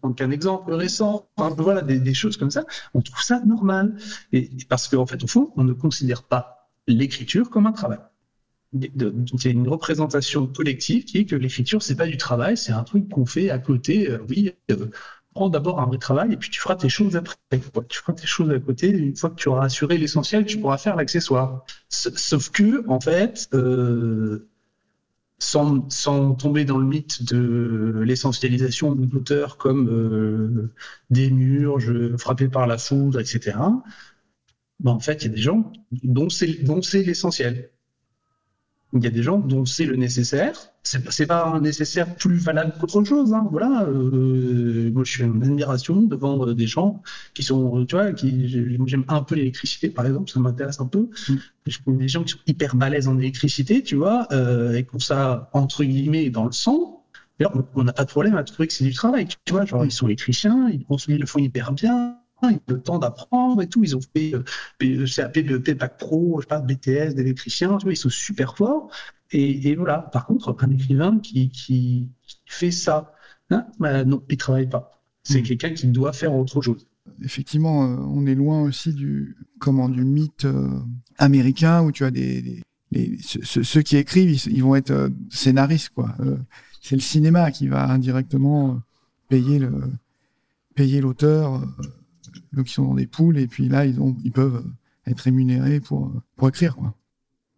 [0.02, 2.66] prendre qu'un exemple récent, enfin, voilà, des, des, choses comme ça.
[2.94, 3.98] On trouve ça normal.
[4.32, 8.00] Et, parce qu'en en fait, au fond, on ne considère pas l'écriture comme un travail
[8.76, 13.10] a une représentation collective qui est que l'écriture, c'est pas du travail, c'est un truc
[13.10, 14.10] qu'on fait à côté.
[14.10, 14.88] Euh, oui, euh,
[15.36, 17.36] prends d'abord un vrai travail et puis tu feras tes choses après.
[17.90, 18.90] Tu feras tes choses à côté.
[18.90, 21.66] Une fois que tu auras assuré l'essentiel, tu pourras faire l'accessoire.
[21.90, 24.48] Sauf que, en fait, euh,
[25.38, 30.74] sans, sans, tomber dans le mythe de l'essentialisation de l'auteur comme euh,
[31.10, 33.58] des murs, je, frappé par la foudre, etc.
[34.80, 35.72] Ben, en fait, il y a des gens
[36.04, 37.72] dont c'est l'essentiel
[38.94, 40.54] il y a des gens dont c'est le nécessaire.
[40.84, 43.34] C'est pas un nécessaire plus valable qu'autre chose.
[43.34, 43.48] Hein.
[43.52, 43.84] Voilà.
[43.84, 47.02] Euh, moi, je suis en admiration devant euh, des gens
[47.34, 48.48] qui sont, euh, tu vois, qui
[48.86, 51.10] j'aime un peu l'électricité, par exemple, ça m'intéresse un peu.
[51.28, 51.36] Mm.
[51.66, 54.28] Je connais des gens qui sont hyper balèzes en électricité, tu vois,
[54.76, 57.04] et qui ont ça entre guillemets dans le sang.
[57.76, 59.28] On n'a pas de problème à trouver que c'est du travail.
[59.44, 62.82] Tu vois, genre, ils sont électriciens, ils, ils le font hyper bien ils ont le
[62.82, 63.84] temps d'apprendre et tout.
[63.84, 68.10] Ils ont fait euh, CAP, BEP, Bac Pro, je sais pas, BTS, d'électricien, ils sont
[68.10, 68.90] super forts.
[69.32, 70.00] Et, et, voilà.
[70.00, 72.10] Par contre, un écrivain qui, qui,
[72.46, 73.14] fait ça,
[73.50, 75.02] hein, bah, non, il travaille pas.
[75.24, 75.44] C'est hmm.
[75.44, 76.86] quelqu'un qui doit faire autre chose.
[77.24, 80.70] Effectivement, euh, on est loin aussi du, comment, du mythe euh,
[81.18, 86.16] américain où tu as des, les, ceux, qui écrivent, ils, vont être scénaristes, quoi.
[86.82, 88.80] c'est le cinéma qui va indirectement
[89.28, 89.72] payer le,
[90.76, 91.62] payer l'auteur
[92.56, 94.64] donc ils sont dans des poules et puis là ils ont ils peuvent
[95.06, 96.96] être rémunérés pour pour écrire quoi.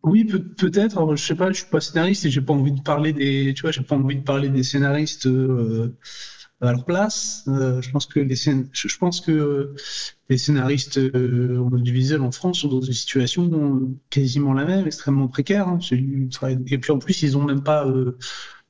[0.03, 1.15] Oui, peut-être.
[1.15, 3.63] Je sais pas, je suis pas scénariste et j'ai pas envie de parler des, tu
[3.63, 5.97] vois, j'ai pas envie de parler des scénaristes euh,
[6.61, 7.43] à leur place.
[7.47, 9.73] Euh, je pense que les je pense que
[10.29, 13.49] les scénaristes euh, audiovisuels en France sont dans une situation
[14.09, 15.67] quasiment la même, extrêmement précaire.
[15.67, 15.79] Hein.
[15.91, 17.85] Et puis en plus, ils ont même pas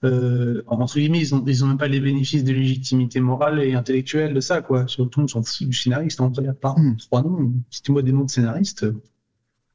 [0.03, 3.62] euh, euh, entre guillemets, ils ont, ils ont même pas les bénéfices de légitimité morale
[3.63, 4.88] et intellectuelle de ça, quoi.
[4.88, 6.21] Surtout, on s'en fout du scénariste.
[6.21, 6.97] En vrai, à part mm.
[6.97, 8.86] trois noms, si tu vois des noms de scénaristes,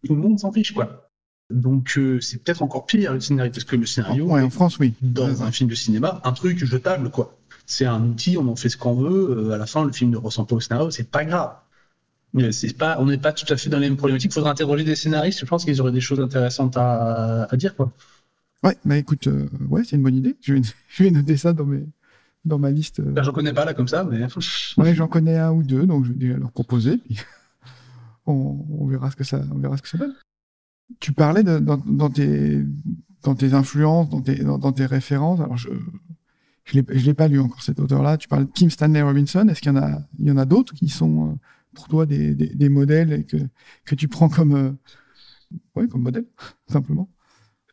[0.04, 1.10] tout le monde s'en fiche, quoi.
[1.50, 4.78] Donc, euh, c'est peut-être encore pire le scénario, parce que le scénario, ouais, en France,
[4.78, 4.94] oui.
[5.02, 7.36] Dans un film de cinéma, un truc jetable, quoi.
[7.66, 9.30] C'est un outil, on en fait ce qu'on veut.
[9.30, 11.54] Euh, à la fin, le film ne ressemble pas au scénario, c'est pas grave.
[12.50, 14.30] C'est pas, on n'est pas tout à fait dans les mêmes problématiques.
[14.30, 15.40] Il faudrait interroger des scénaristes.
[15.40, 17.92] Je pense qu'ils auraient des choses intéressantes à, à dire, quoi.
[18.62, 20.36] Ouais, bah écoute, euh, ouais, c'est une bonne idée.
[20.40, 21.84] Je vais, je vais, noter ça dans, mes,
[22.44, 23.00] dans ma liste.
[23.00, 23.10] Euh.
[23.10, 24.26] Ben, j'en connais pas là comme ça, mais.
[24.76, 27.18] ouais, j'en connais un ou deux, donc je vais leur proposer, puis
[28.26, 30.14] on, on, verra ce que ça, on verra ce que ça donne.
[31.00, 32.64] Tu parlais de, dans, dans, tes,
[33.22, 35.40] dans tes influences, dans tes, dans, dans tes références.
[35.40, 35.70] Alors, je
[36.64, 38.16] je l'ai, je l'ai pas lu encore cet auteur-là.
[38.16, 39.48] Tu parles de Kim Stanley Robinson.
[39.48, 41.34] Est-ce qu'il y en a, il y en a d'autres qui sont euh,
[41.74, 43.36] pour toi des, des, des, modèles et que,
[43.84, 44.76] que tu prends comme,
[45.74, 46.26] ouais, comme modèle,
[46.68, 47.08] simplement?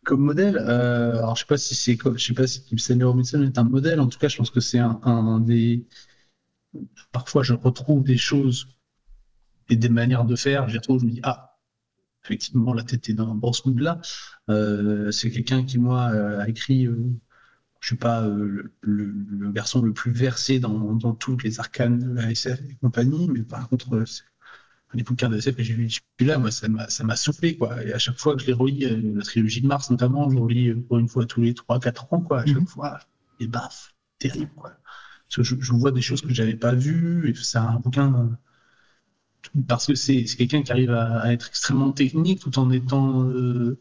[0.10, 3.44] Comme modèle, euh, alors je sais pas si c'est, je sais pas si Stanley Robinson
[3.44, 4.00] est un modèle.
[4.00, 5.86] En tout cas, je pense que c'est un, des.
[7.12, 8.70] Parfois, je retrouve des choses
[9.70, 10.68] et des manières de faire.
[10.68, 11.60] Je retrouve, je me dis ah,
[12.24, 14.02] effectivement, la tête est dans un bon mood là.
[14.50, 16.88] Euh, c'est quelqu'un qui moi a écrit.
[16.88, 16.98] Euh,
[17.82, 18.28] je suis pas
[18.82, 23.30] le, garçon le plus versé dans, dans toutes les arcanes de la SF et compagnie,
[23.30, 24.04] mais par contre,
[24.94, 27.84] les bouquins de SF et j'ai lu celui-là, moi, ça m'a, ça m'a soufflé, quoi.
[27.84, 30.38] Et à chaque fois que je les relis, euh, la trilogie de Mars notamment, je
[30.38, 32.42] relis euh, pour une fois tous les 3-4 ans, quoi.
[32.42, 32.68] À chaque mhm.
[32.68, 33.00] fois,
[33.40, 34.72] et baf, terrible, quoi.
[35.28, 38.38] Parce que je, je vois des choses que j'avais pas vues, et c'est un bouquin,
[39.68, 43.80] parce que c'est, quelqu'un qui arrive à, à, être extrêmement technique tout en étant, euh,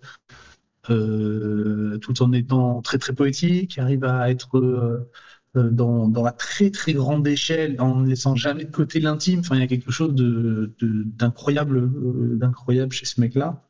[0.90, 5.11] euh, tout en étant très très poétique, qui arrive à être euh, euh,
[5.55, 9.41] dans, dans, la très très grande échelle, en ne laissant jamais de côté l'intime.
[9.41, 13.65] Enfin, il y a quelque chose de, d'incroyable, euh, d'incroyable chez ce mec-là.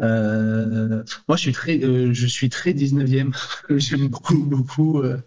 [0.00, 3.34] Euh, moi, je suis très, euh, je suis très 19e.
[3.78, 5.18] j'aime beaucoup, beaucoup, euh,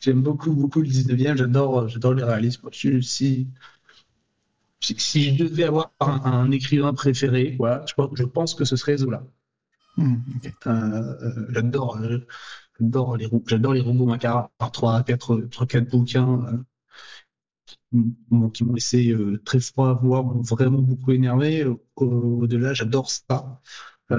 [0.00, 1.36] j'aime beaucoup, beaucoup le 19e.
[1.36, 2.68] J'adore, j'adore le réalisme.
[2.72, 3.48] si, si,
[4.80, 9.24] si, je devais avoir un, écrivain préféré, voilà, je, je pense que ce serait Zola.
[9.96, 10.16] Hmm,
[11.50, 11.98] j'adore,
[12.80, 16.64] j'adore les, j'adore les robots Macara par 3 4 3 4 bouquins
[18.52, 19.14] qui m'ont laissé
[19.44, 21.64] très froid, voire vraiment beaucoup énervé.
[21.96, 23.60] Au-delà, j'adore ça.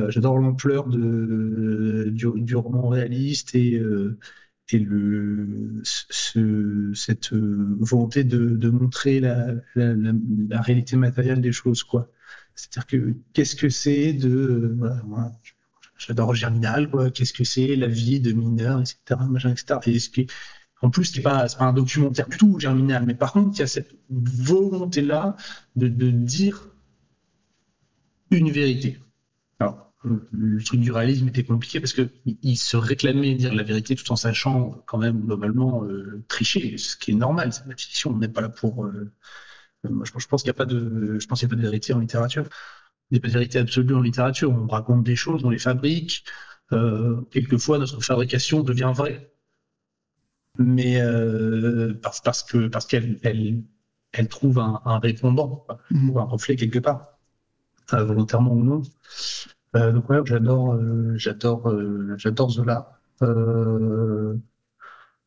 [0.09, 3.81] j'adore l'ampleur de, du, roman réaliste et,
[4.69, 11.83] et le, ce, cette volonté de, de montrer la, la, la, réalité matérielle des choses,
[11.83, 12.11] quoi.
[12.55, 15.31] C'est-à-dire que qu'est-ce que c'est de, voilà,
[15.97, 17.11] j'adore Germinal, quoi.
[17.11, 19.79] Qu'est-ce que c'est la vie de mineur, etc., machin, etc.
[19.87, 20.27] Et
[20.81, 23.63] en plus, c'est pas, pas un documentaire du tout, Germinal, mais par contre, il y
[23.63, 25.35] a cette volonté-là
[25.75, 26.69] de, dire
[28.29, 28.99] une vérité.
[29.59, 33.95] Alors, le truc du réalisme était compliqué parce que il se réclamait dire la vérité
[33.95, 37.53] tout en sachant quand même globalement euh, tricher, ce qui est normal.
[37.53, 38.85] C'est la fiction, on n'est pas là pour.
[38.85, 39.11] Euh,
[39.83, 42.47] je, pense qu'il n'y a a pas de vérité en littérature.
[43.09, 44.51] Il n'y a pas de vérité absolue en littérature.
[44.51, 46.25] On raconte des choses, on les fabrique.
[46.73, 49.31] Euh, quelquefois, notre fabrication devient vraie,
[50.57, 51.01] mais
[52.01, 53.61] parce, parce que parce qu'elle elle,
[54.11, 56.09] elle trouve un, un répondant mmh.
[56.09, 57.17] ou un reflet quelque part,
[57.91, 58.81] volontairement ou non.
[59.75, 62.99] Euh, donc ouais, j'adore, euh, j'adore, euh, j'adore Zola.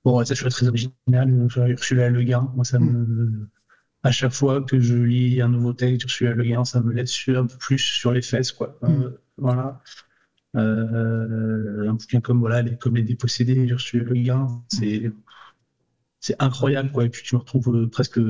[0.05, 1.49] bon, ça, je suis très original.
[1.69, 3.49] Ursula Le Guin, moi, ça me,
[4.03, 7.29] à chaque fois que je lis un nouveau texte Ursula Le Guin, ça me laisse
[7.29, 8.79] un peu plus sur les fesses, quoi.
[8.83, 9.13] Mm.
[9.37, 9.83] voilà.
[10.55, 15.13] un bouquin comme voilà, les, comme les dépossédés Ursula Le Guin, c'est
[16.21, 17.07] c'est incroyable, quoi.
[17.07, 18.21] Et puis tu me retrouves presque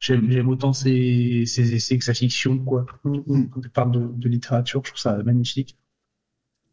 [0.00, 2.86] J'aime autant ses, essais que sa fiction, quoi.
[3.02, 5.76] Quand tu parles de, littérature, je trouve ça magnifique.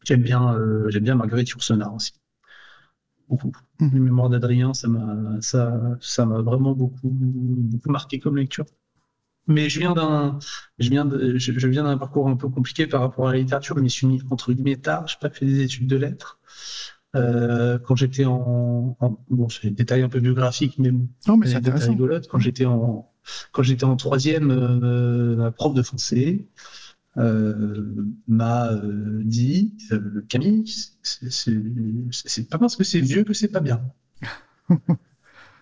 [0.03, 2.13] J'aime bien, euh, j'aime bien Marguerite Yourcenar aussi.
[3.27, 3.51] Beaucoup.
[3.79, 3.89] Mm.
[3.93, 8.65] Les mémoires d'Adrien, ça m'a, ça, ça m'a vraiment beaucoup, beaucoup marqué comme lecture.
[9.47, 10.39] Mais je viens d'un,
[10.79, 13.77] je viens de, je, viens d'un parcours un peu compliqué par rapport à la littérature.
[13.77, 15.07] Je m'y suis mis entre guillemets tard.
[15.07, 16.39] J'ai pas fait des études de lettres.
[17.15, 18.97] Euh, quand j'étais en,
[19.29, 20.91] bon, c'est des détails un peu biographiques, mais
[21.27, 21.91] non, mais c'est intéressant.
[21.91, 22.27] Rigolote.
[22.27, 23.09] Quand j'étais en,
[23.51, 26.47] quand j'étais en troisième, euh, prof de français
[27.15, 29.75] m'a euh, dit
[30.27, 30.65] Camille,
[31.01, 33.81] c'est pas parce que c'est vieux que c'est pas bien.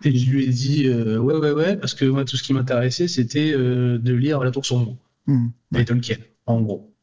[0.05, 3.07] Et je lui ai dit ouais ouais ouais parce que moi tout ce qui m'intéressait
[3.07, 4.97] c'était de lire La Tour sombre
[5.27, 5.47] mmh,
[5.77, 6.93] et Tolkien en gros.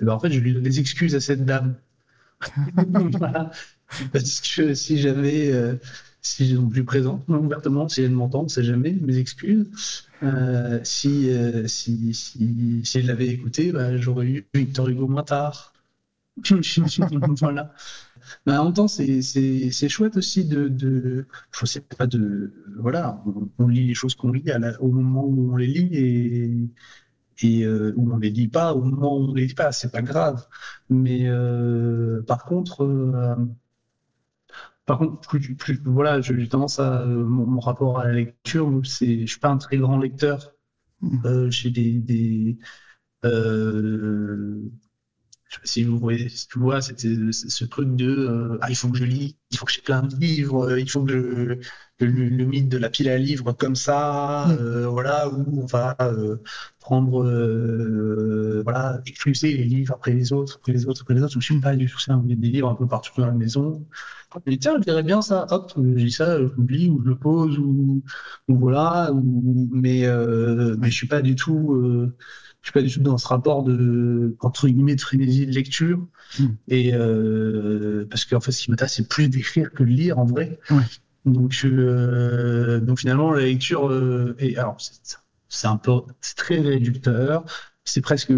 [0.00, 1.76] Et ben, en fait je lui donne des excuses à cette dame.
[3.18, 3.50] voilà.
[4.12, 5.52] Parce que si j'avais
[6.13, 10.08] si je suis plus présent ouvertement, si elle m'entend, on ne sait jamais, mes excuses.
[10.22, 15.22] Euh, si, euh, si, si, si, elle l'avait écouté, bah, j'aurais eu Victor Hugo moins
[15.22, 15.74] tard.
[17.40, 17.74] voilà.
[18.46, 23.22] Mais en même temps, c'est chouette aussi de, de, je sais pas de, voilà,
[23.58, 24.44] on, lit les choses qu'on lit
[24.80, 26.50] au moment où on les lit et,
[27.42, 29.92] et euh, où on les lit pas, au moment où on les lit pas, c'est
[29.92, 30.46] pas grave.
[30.88, 32.86] Mais euh, par contre,
[34.86, 39.26] par contre, plus, plus, voilà, j'ai tendance à mon, rapport à la lecture, c'est, je
[39.26, 40.52] suis pas un très grand lecteur.
[41.00, 41.26] Mmh.
[41.26, 42.58] Euh, j'ai des, des
[43.24, 44.70] euh,
[45.48, 48.70] je sais pas si vous voyez, si tu vois, c'était ce truc de euh, ah,
[48.70, 51.04] il faut que je lis, il faut que j'ai plein de livres, euh, il faut
[51.04, 51.12] que
[52.00, 55.96] je, le, mythe de la pile à livres comme ça, euh, voilà, où on va
[56.84, 57.24] prendre,
[58.62, 61.32] voilà, écluser les livres après les autres, après les autres, après les autres.
[61.32, 63.32] Je suis pas du tout ça, on a des livres un peu partout dans la
[63.32, 63.86] maison.
[64.46, 67.16] Dis, tiens, je dirais bien ça, hop, je dis ça, je l'oublie, ou je le
[67.16, 68.02] pose, ou,
[68.48, 70.06] voilà, ou, mais,
[70.78, 72.12] mais je suis pas du tout
[72.64, 75.98] je suis pas du tout dans ce rapport de entre guillemets de frénésie de lecture
[76.38, 76.46] hmm.
[76.68, 80.24] et euh, parce qu'en fait ce qui m'intéresse c'est plus d'écrire que de lire en
[80.24, 80.58] vrai
[81.26, 85.18] donc euh, donc finalement la lecture euh, et alors c'est
[85.64, 87.44] un peu c'est très réducteur.
[87.84, 88.32] C'est presque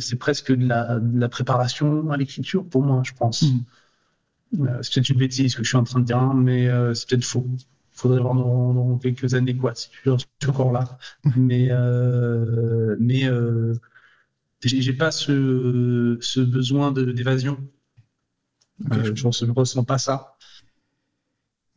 [0.00, 3.42] c'est presque de la, de la préparation à l'écriture pour moi je pense.
[4.52, 4.66] Hmm.
[4.82, 7.46] c'est peut-être une bêtise que je suis en train de dire mais c'est peut-être faux.
[7.92, 10.98] Faudrait voir dans, quelques années quoi si tu es encore là.
[11.36, 13.74] Mais euh, mais euh,
[14.62, 17.58] j'ai pas ce, ce besoin d'évasion.
[18.92, 20.36] Euh, je ne ressens pas ça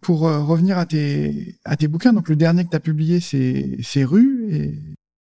[0.01, 3.19] pour euh, revenir à tes à tes bouquins donc le dernier que tu as publié
[3.19, 4.79] c'est c'est rue et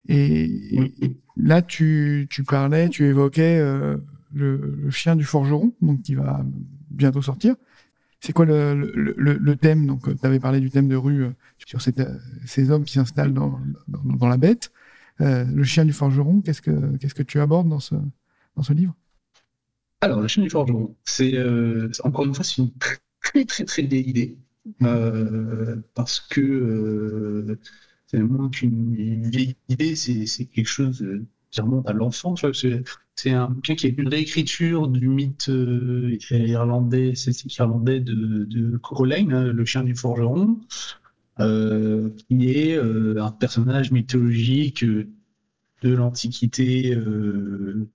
[0.09, 3.97] et, là tu tu parlais tu évoquais euh,
[4.35, 6.45] le, le, chien du forgeron donc qui va
[6.95, 7.57] bientôt sortir.
[8.21, 9.87] C'est quoi le, le, le, thème?
[9.87, 11.31] Donc, euh, tu avais parlé du thème de rue euh,
[11.67, 14.73] sur cette, euh, ces hommes qui s'installent dans, dans, dans, la bête.
[15.19, 17.95] le chien du forgeron, qu'est-ce que qu'est-ce que tu abordes dans ce
[18.57, 18.95] dans ce livre?
[20.01, 21.35] Alors, le chien du forgeron, c'est
[22.03, 22.73] encore une fois c'est une
[23.21, 24.39] très très très belle idée
[24.81, 25.83] mmh.
[25.95, 27.59] parce que
[28.07, 31.05] c'est moins qu'une vieille idée, c'est quelque chose
[31.55, 32.45] qui remonte à l'enfance.
[33.15, 38.77] C'est un bouquin qui est une réécriture du mythe euh, irlandais, c'est irlandais de, de
[38.79, 40.61] Coraline, hein, le chien du forgeron,
[41.39, 46.97] euh, qui est euh, un personnage mythologique de l'Antiquité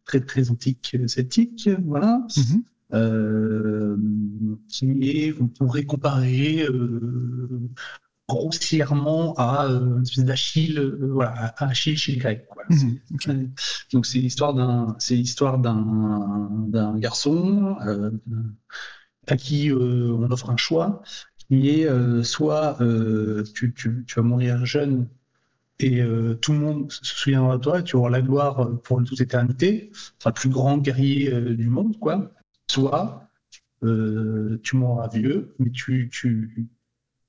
[0.05, 2.25] très très antique celtique, voilà.
[2.91, 4.57] Mm-hmm.
[4.67, 6.65] qui est, on pourrait comparer
[8.29, 12.47] grossièrement à euh, d'Achille, euh, voilà, à Achille chez les Grecs.
[12.69, 13.51] Mhm,
[13.91, 18.11] Donc c'est l'histoire d'un, c'est l'histoire d'un, d'un garçon euh,
[19.27, 21.01] à qui on offre un choix
[21.37, 22.77] qui est soit
[23.55, 25.07] tu, tu, tu, vas mourir jeune
[25.79, 26.03] et
[26.41, 29.99] tout le monde se souviendra de toi, tu auras la gloire pour toute éternité, tu
[30.19, 32.31] seras le plus grand guerrier du monde, quoi.
[32.69, 33.29] Soit
[34.63, 36.69] tu mourras vieux, mais tu, tu,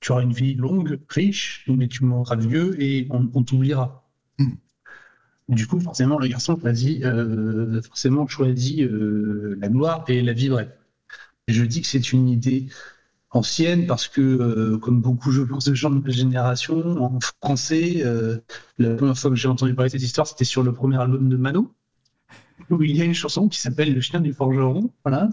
[0.01, 4.09] tu auras une vie longue, riche, mais tu mourras vieux et on, t'oubliera.
[4.39, 4.55] Hmm.
[5.49, 10.49] Du coup, forcément, le garçon choisit, euh, forcément choisit euh, la gloire et la vie
[10.49, 10.77] vraie.
[11.49, 12.69] je dis que c'est une idée
[13.31, 18.05] ancienne parce que, euh, comme beaucoup, je pense, de gens de ma génération, en français,
[18.79, 21.29] la première fois que j'ai entendu parler de cette histoire, c'était sur le premier album
[21.29, 21.75] de Mano,
[22.71, 24.93] où il y a une chanson qui s'appelle Le chien du forgeron.
[25.05, 25.31] Voilà,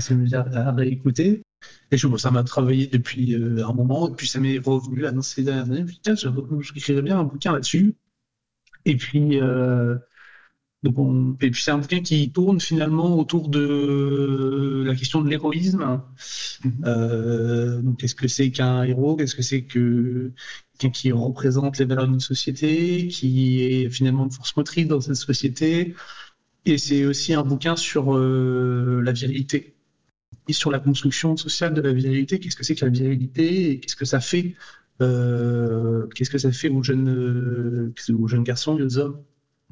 [0.00, 1.42] c'est à réécouter.
[1.90, 5.10] Et je, ça m'a travaillé depuis euh, un moment, et puis ça m'est revenu là
[5.12, 5.84] dans ces dernières années.
[6.06, 6.28] Je
[6.60, 7.96] j'écrirais bien un bouquin là-dessus.
[8.84, 9.96] Et puis, euh,
[10.82, 15.28] donc on, et puis c'est un bouquin qui tourne finalement autour de la question de
[15.28, 16.00] l'héroïsme.
[16.62, 16.70] Mm-hmm.
[16.84, 19.16] Euh, donc, qu'est-ce que c'est qu'un héros?
[19.16, 20.32] Qu'est-ce que c'est que
[20.78, 25.16] quelqu'un qui représente les valeurs d'une société, qui est finalement une force motrice dans cette
[25.16, 25.94] société.
[26.64, 29.74] Et c'est aussi un bouquin sur la virilité.
[30.48, 32.38] Et sur la construction sociale de la virilité.
[32.40, 34.54] Qu'est-ce que c'est que la virilité et qu'est-ce que ça fait
[35.00, 39.22] euh, Qu'est-ce que ça fait aux jeunes, euh, aux jeunes garçons aux hommes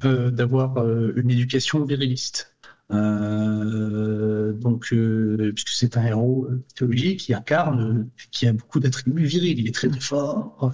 [0.05, 0.77] euh, d'avoir
[1.15, 2.56] une éducation viriliste?
[2.89, 9.73] Donc, puisque c'est un héros théologique qui incarne, qui a beaucoup d'attributs virils, il est
[9.73, 10.71] très très fort,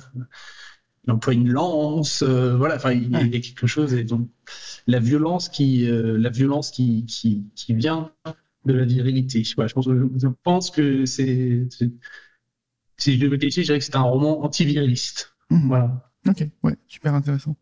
[1.06, 3.94] il emploie une lance, voilà, enfin, il, y a quelque chose.
[3.94, 4.30] Et donc,
[4.88, 8.12] la violence qui, la violence qui, qui, qui vient
[8.66, 9.44] de la virilité.
[9.44, 11.68] je, pense, je, pense que c'est.
[12.98, 15.36] Si je devais qualifier, je dirais que c'est un roman anti-viriliste.
[15.50, 15.68] Mhm.
[15.68, 16.12] Voilà.
[16.28, 17.56] Ok, ouais, super intéressant.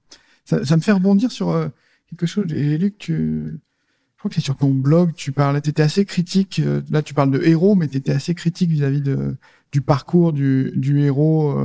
[0.45, 1.70] Ça, ça me fait rebondir sur euh,
[2.10, 2.45] quelque chose.
[2.47, 3.60] J'ai lu que tu.
[4.22, 6.61] Je crois que c'est sur ton blog, tu parlais, tu étais assez critique.
[6.63, 9.36] Euh, là, tu parles de héros, mais tu étais assez critique vis-à-vis de,
[9.72, 11.57] du parcours du, du héros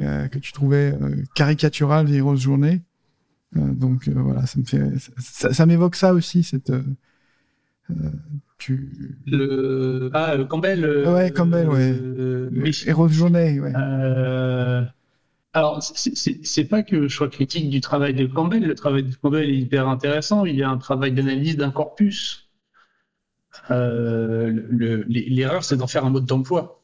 [0.00, 0.92] euh, que tu trouvais
[1.36, 2.82] caricatural des Heroes Journée.
[3.54, 4.82] donc voilà, ça me fait.
[5.18, 6.72] Ça, ça m'évoque ça aussi, cette
[8.62, 9.16] tu...
[9.26, 10.08] Le...
[10.14, 10.84] Ah, euh, Campbell.
[10.84, 11.98] Euh, ouais, Campbell, ouais.
[12.00, 13.72] Euh, Héros de journée, ouais.
[15.54, 18.64] Alors, c'est pas que je sois critique du travail de Campbell.
[18.66, 20.46] Le travail de Campbell est hyper intéressant.
[20.46, 22.50] Il y a un travail d'analyse d'un corpus.
[23.68, 26.82] L'erreur, c'est d'en faire un mode d'emploi.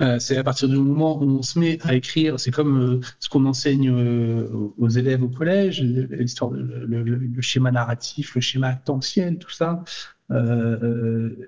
[0.00, 3.00] Euh, c'est à partir du moment où on se met à écrire, c'est comme euh,
[3.20, 9.38] ce qu'on enseigne euh, aux élèves au collège, l'histoire, le, schéma narratif, le schéma actentiel,
[9.38, 9.84] tout ça.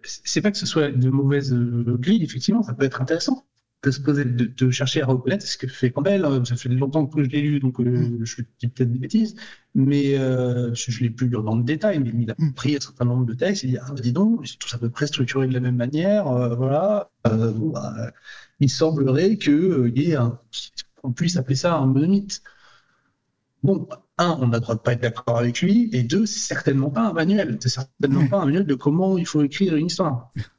[0.02, 3.44] c'est pas que ce soit de mauvaises grilles, effectivement, ça peut être intéressant
[3.84, 6.26] de se poser, de, chercher à reconnaître ce que fait Campbell.
[6.44, 9.36] Ça fait longtemps que je l'ai lu, donc je dis peut-être des bêtises,
[9.74, 12.54] mais je, l'ai plus lu dans le détail, mais il a mm.
[12.54, 14.78] pris un certain nombre de textes, il dit, ah, bah, dis donc, c'est tout à
[14.78, 16.24] peu près structuré de la même manière,
[16.56, 17.10] voilà.
[17.24, 18.12] Bah,
[18.60, 20.16] il semblerait euh, y
[21.02, 22.42] qu'on puisse appeler ça un monomythe.
[23.62, 26.90] Bon, un, on n'a droit de pas être d'accord avec lui, et deux, c'est certainement
[26.90, 30.32] pas un manuel, c'est certainement pas un manuel de comment il faut écrire une histoire.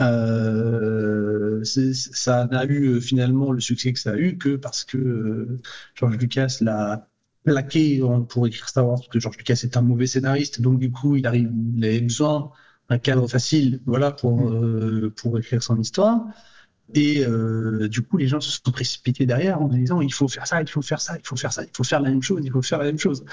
[0.00, 5.60] Euh, ça n'a eu euh, finalement le succès que ça a eu que parce que
[5.94, 7.08] George Lucas l'a
[7.44, 10.90] plaqué pour écrire Star Wars, parce que George Lucas est un mauvais scénariste, donc du
[10.90, 12.50] coup il, arrive, il avait besoin
[12.88, 15.10] d'un cadre facile voilà, pour, mm.
[15.10, 16.26] pour écrire son histoire.
[16.92, 20.46] Et euh, du coup, les gens se sont précipités derrière en disant il faut faire
[20.46, 22.42] ça, il faut faire ça, il faut faire ça, il faut faire la même chose,
[22.44, 23.24] il faut faire la même chose.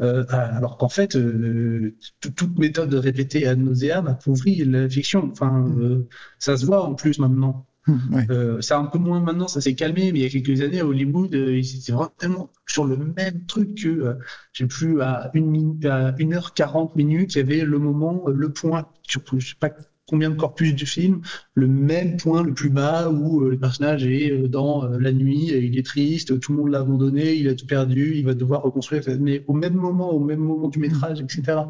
[0.00, 5.28] Euh, alors qu'en fait, euh, toute méthode répétée à nauséam appauvrit la fiction.
[5.32, 5.82] Enfin, mm.
[5.82, 6.08] euh,
[6.38, 7.66] ça se voit en plus maintenant.
[7.86, 10.60] Mm, euh, c'est un peu moins maintenant, ça s'est calmé, mais il y a quelques
[10.60, 14.18] années à Hollywood, euh, ils étaient vraiment tellement sur le même truc que
[14.52, 18.86] j'ai plus à une minute, à 1h40 minutes, il y avait le moment, le point,
[19.08, 19.70] je sais pas
[20.10, 21.22] combien de corpus du film,
[21.54, 25.12] le même point le plus bas où euh, le personnage est euh, dans euh, la
[25.12, 28.24] nuit, et il est triste, tout le monde l'a abandonné, il a tout perdu, il
[28.26, 31.60] va devoir reconstruire, mais au même moment, au même moment du métrage, etc.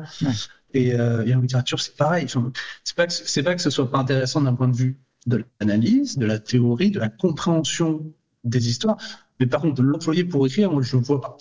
[0.73, 2.27] Et, en littérature, c'est pareil.
[2.85, 5.45] c'est pas que c'est pas que ce soit pas intéressant d'un point de vue de
[5.61, 8.13] l'analyse, de la théorie, de la compréhension
[8.45, 8.97] des histoires,
[9.39, 11.37] mais par contre, de l'employer pour écrire, moi, je ne vois pas.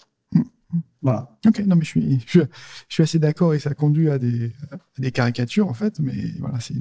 [1.02, 1.30] Voilà.
[1.48, 2.42] Ok, non, mais je suis, je,
[2.90, 4.54] suis assez d'accord et ça conduit à des,
[4.98, 6.76] des caricatures, en fait, mais voilà, c'est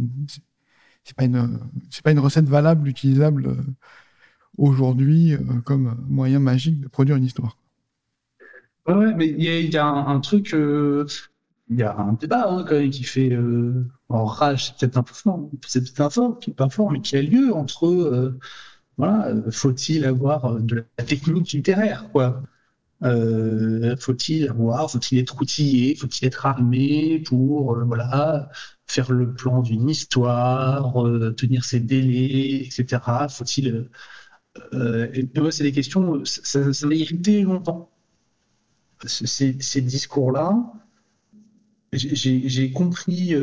[1.16, 1.58] pas une,
[1.90, 3.56] c'est pas une recette valable, utilisable euh,
[4.56, 7.56] aujourd'hui euh, comme moyen magique de produire une histoire.
[8.86, 11.06] Ouais, mais il y, a, un, truc, euh,
[11.68, 13.38] il y a un débat hein, quand même qui fait
[14.08, 17.16] en rage, c'est peut-être un peu fort, c'est peut-être un fort, pas fort, mais qui
[17.16, 18.34] a lieu entre
[18.96, 22.42] voilà, faut-il avoir de la technique littéraire, quoi?
[23.04, 28.50] Euh, faut-il avoir, faut-il être outillé, faut-il être armé pour euh, voilà
[28.86, 33.00] faire le plan d'une histoire, euh, tenir ses délais, etc.
[33.30, 33.88] Faut-il
[34.72, 37.92] et c'est des questions, ça, m'a irrité longtemps.
[39.06, 40.72] Ces discours-là,
[41.92, 43.34] j'ai compris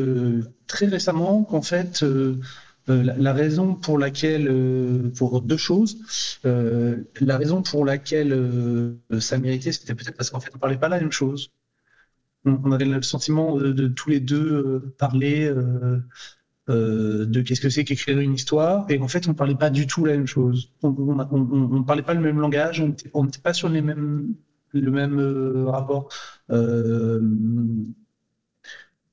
[0.66, 2.04] très récemment qu'en fait,
[2.88, 9.38] euh, la, raison pour laquelle, euh, pour deux choses, euh, la raison pour laquelle ça
[9.38, 11.50] méritait, c'était peut-être parce qu'en fait, on parlait pas la même chose.
[12.44, 15.52] On, avait le sentiment de, tous les deux parler
[16.68, 20.04] de qu'est-ce que c'est qu'écrire une histoire, et en fait, on parlait pas du tout
[20.04, 20.70] la même chose.
[20.84, 20.94] On,
[21.32, 22.80] on, parlait pas le même langage,
[23.14, 24.28] on n'était pas sur les mêmes,
[24.72, 26.08] le même rapport.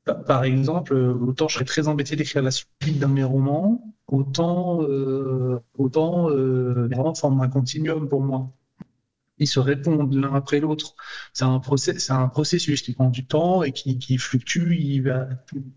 [0.06, 4.82] Par exemple, autant je serais très embêté d'écrire la suite d'un de mes romans, autant,
[4.82, 8.52] euh, autant euh, les romans forment un continuum pour moi.
[9.40, 10.96] Ils se répondent l'un après l'autre.
[11.34, 15.28] C'est un, process, un processus qui prend du temps et qui, qui fluctue, il va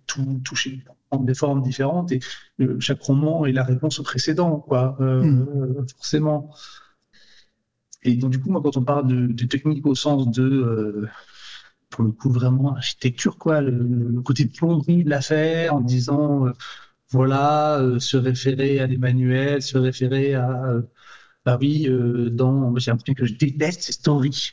[0.07, 2.21] tout, toucher, prendre des formes différentes et
[2.61, 5.87] euh, chaque roman est la réponse au précédent, quoi, euh, hmm.
[5.97, 6.51] forcément.
[8.03, 11.09] Et donc, du coup, moi, quand on parle de, de technique au sens de euh,
[11.97, 16.53] pour le coup vraiment architecture quoi le, côté plomberie de l'affaire en disant euh,
[17.11, 20.83] voilà euh, se référer à des manuels se référer à euh,
[21.47, 21.89] bah oui
[22.33, 24.53] dans j'ai un truc que je déteste Story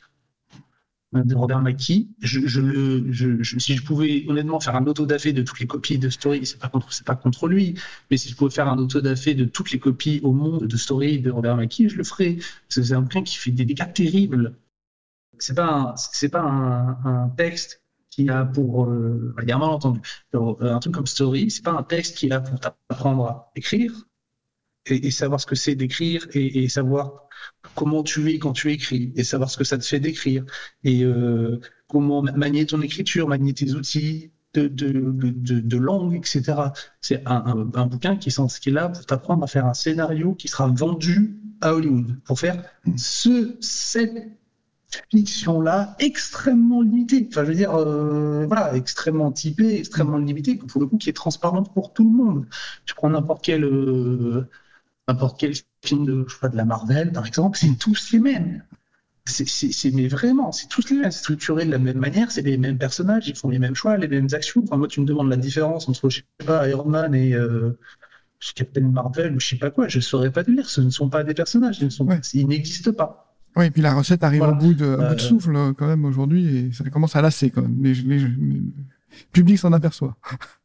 [1.13, 2.09] de Robert Mackie.
[2.21, 6.43] Je, je, si je pouvais honnêtement faire un auto-dafé de toutes les copies de Story,
[6.43, 7.75] c'est pas contre, c'est pas contre lui,
[8.09, 11.19] mais si je pouvais faire un auto-dafé de toutes les copies au monde de Story
[11.19, 12.37] de Robert Mackie, je le ferais.
[12.67, 14.55] C'est un bouquin qui fait des dégâts terribles
[15.39, 20.01] c'est pas c'est pas un, texte qui a pour euh, il y a un malentendu
[20.33, 23.91] un truc comme story c'est pas un texte qui a pour t'apprendre à écrire
[24.85, 27.27] et, savoir ce que c'est d'écrire et, savoir
[27.73, 30.45] comment tu es quand tu écris et savoir ce que ça te fait d'écrire
[30.83, 36.53] et euh, comment manier ton écriture manier tes outils de, de, langue, etc.
[37.01, 40.47] C'est un, un, bouquin qui, qui est là pour t'apprendre à faire un scénario qui
[40.47, 42.63] sera vendu à Hollywood, pour faire
[42.97, 44.13] ce, cette
[45.11, 47.27] fiction-là extrêmement limitée.
[47.29, 51.13] Enfin, je veux dire, euh, voilà, extrêmement typée, extrêmement limitée, pour le coup, qui est
[51.13, 52.47] transparente pour tout le monde.
[52.85, 54.49] Tu prends n'importe quel, euh,
[55.07, 58.19] n'importe quel film de, je sais pas, de la Marvel, par exemple, c'est tous les
[58.19, 58.63] mêmes.
[59.25, 62.77] C'est, mais vraiment, c'est tous les mêmes, structurés de la même manière, c'est les mêmes
[62.77, 64.61] personnages, ils font les mêmes choix, les mêmes actions.
[64.63, 67.77] Enfin, moi, tu me demandes la différence entre, je sais pas, Iron Man et euh,
[68.53, 70.69] Captain Marvel ou je sais pas quoi, je saurais pas te dire.
[70.69, 73.22] Ce ne sont pas des personnages, sont, ils n'existent pas.
[73.55, 76.05] Oui, et puis la recette arrive au bout de, bout de euh, souffle quand même
[76.05, 77.75] aujourd'hui et ça commence à lasser quand même.
[77.77, 78.61] Mais, le
[79.31, 80.17] public s'en aperçoit.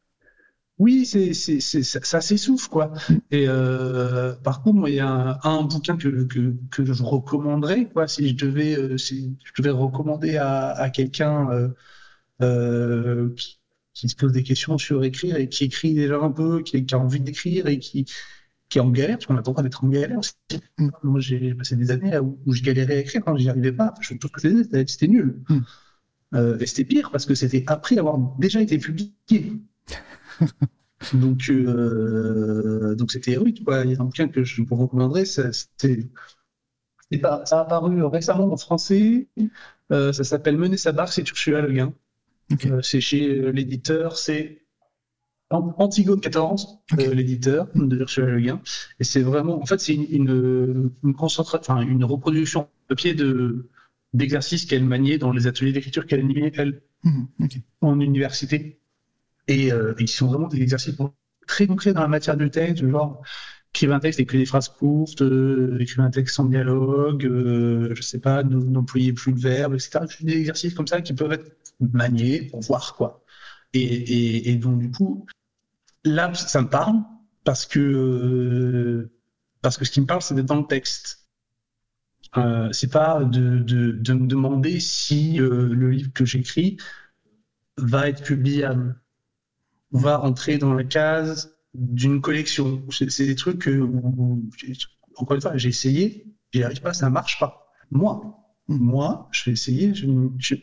[0.79, 2.93] Oui, c'est, c'est, c'est, ça s'essouffle, quoi.
[3.31, 8.07] Et euh, par contre, il y a un, bouquin que, que, que, je recommanderais, quoi,
[8.07, 11.69] si je devais, euh, si je devais recommander à, à quelqu'un euh,
[12.41, 13.59] euh qui,
[13.93, 16.95] qui, se pose des questions sur écrire et qui écrit déjà un peu, qui, qui
[16.95, 18.05] a envie d'écrire et qui,
[18.69, 20.33] qui est en galère, parce qu'on a pas d'être en galère aussi.
[20.77, 20.89] Mm.
[21.03, 23.93] Moi, j'ai passé des années où, où je galérais à écrire quand j'y arrivais pas.
[23.99, 25.41] Je trouve que c'était, c'était nul.
[25.49, 25.59] Mm.
[26.35, 29.11] Euh, et c'était pire parce que c'était après avoir déjà été publié.
[31.13, 33.63] donc, euh, donc c'était héroïque.
[33.65, 33.83] Quoi.
[33.85, 36.07] Il y a un bouquin que je vous recommanderais, c'était,
[37.21, 39.27] pas, ça a apparu récemment en français.
[39.91, 41.93] Euh, ça s'appelle Mener sa barque, c'est Ursula Le Guin.
[42.65, 44.58] Euh, c'est chez l'éditeur, c'est
[45.51, 48.61] Antigone 14, euh, l'éditeur de Ursula Le Guin.
[48.99, 53.67] Et c'est vraiment, en fait, c'est une, une, une, enfin, une reproduction papier de,
[54.13, 57.27] d'exercices qu'elle maniait dans les ateliers d'écriture qu'elle animait, elle, mhm,
[57.81, 58.79] en université.
[59.47, 60.95] Et euh, ils sont vraiment des exercices
[61.47, 63.23] très concrets dans la matière du texte, genre,
[63.73, 68.01] écrire un texte, écrire des phrases courtes, euh, écrire un texte sans dialogue, euh, je
[68.01, 69.99] sais pas, n'employer plus de verbes, etc.
[70.21, 73.23] Des exercices comme ça qui peuvent être maniés pour voir, quoi.
[73.73, 75.25] Et, et, et donc, du coup,
[76.03, 76.97] là, ça me parle
[77.43, 79.09] parce que
[79.61, 81.27] parce que ce qui me parle, c'est d'être dans le texte.
[82.37, 86.77] Euh, c'est pas de, de, de, me demander si euh, le livre que j'écris
[87.77, 89.01] va être publiable,
[89.91, 92.83] va rentrer dans la case d'une collection.
[92.91, 93.89] C'est des trucs que,
[95.15, 97.71] encore une fois, j'ai essayé, j'y arrive pas, ça marche pas.
[97.91, 98.35] Moi.
[98.67, 100.05] Moi, je vais essayer, je,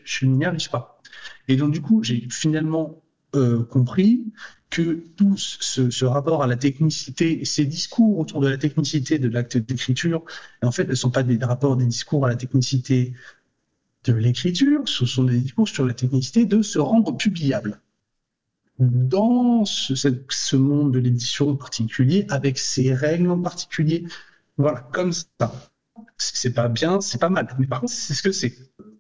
[0.05, 1.01] je, n'y arrive pas.
[1.49, 3.03] Et donc, du coup, j'ai finalement
[3.35, 4.25] euh, compris
[4.71, 9.57] que tout ce, rapport à la technicité, ces discours autour de la technicité de l'acte
[9.57, 10.25] d'écriture,
[10.63, 13.15] en fait, ne sont pas des rapports, des discours à la technicité
[14.05, 17.81] de l'écriture, ce sont des discours sur la technicité de se rendre publiable
[18.79, 24.07] dans ce, monde de l'édition en particulier, avec ses règles en particulier.
[24.59, 25.71] Voilà, comme ça.
[26.19, 27.55] C'est pas bien, c'est pas mal.
[27.59, 28.57] Mais par contre, c'est ce que c'est.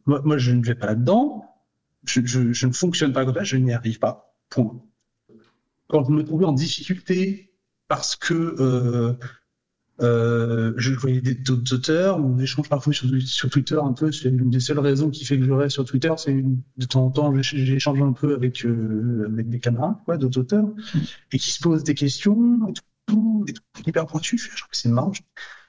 [0.06, 1.45] Moi, je ne vais pas là-dedans.
[2.06, 4.34] Je, ne fonctionne pas comme ça, je n'y arrive pas.
[4.50, 4.80] Point.
[5.88, 7.52] Quand je me trouvais en difficulté
[7.88, 9.12] parce que euh,
[10.02, 14.12] euh, je voyais d'autres auteurs, on échange parfois sur, Twitter un peu.
[14.12, 16.42] C'est une des seules raisons qui fait que je reste sur Twitter, c'est
[16.76, 20.68] de temps en temps j'échange un peu avec euh, avec des camarades, quoi, d'autres auteurs,
[21.32, 22.72] et qui se posent des questions, et
[23.06, 24.06] tout, des trucs hyper.
[24.06, 25.12] Je trouve que c'est marrant.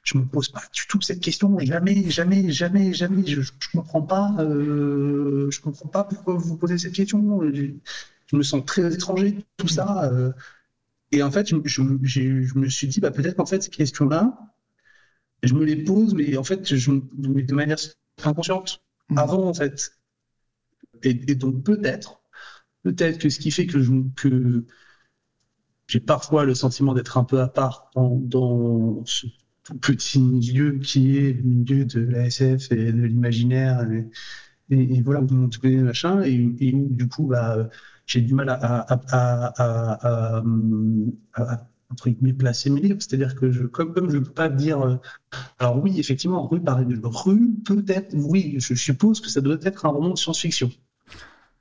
[0.08, 1.58] Je, me pose pas du tout cette question.
[1.60, 3.26] Jamais, jamais, jamais, jamais.
[3.26, 4.36] Je, je comprends pas.
[4.40, 7.42] Euh, je comprends pas pourquoi vous posez cette question.
[7.54, 7.72] Je,
[8.28, 9.46] je me sens très étranger.
[9.58, 10.06] Tout ça.
[10.12, 10.32] Euh,
[11.12, 14.38] et en fait, je, je, me suis dit, bah, peut-être qu'en fait, ces questions-là,
[15.44, 17.78] je me les pose, mais en fait, je, de manière
[18.24, 19.18] inconsciente, mmh.
[19.18, 19.94] avant, en fait.
[21.04, 22.22] Et, donc, peut-être,
[22.84, 24.66] peut-être que ce qui fait que je, que
[25.88, 29.28] j'ai parfois le sentiment d'être un peu à part dans, ce
[29.68, 33.88] tout petit milieu qui est le milieu de l'ASF et de l'imaginaire.
[34.70, 37.70] Et, voilà, vous connaissez machin, et, et du coup, bah,
[38.06, 40.42] j'ai du mal à, à, à,
[41.34, 43.00] à entre guillemets, placer mes livres.
[43.00, 44.82] C'est-à-dire que je, comme, comme je ne peux pas dire.
[44.82, 44.98] Euh,
[45.60, 49.90] alors, oui, effectivement, Rue de Rue, peut-être, oui, je suppose que ça doit être un
[49.90, 50.72] roman de science-fiction.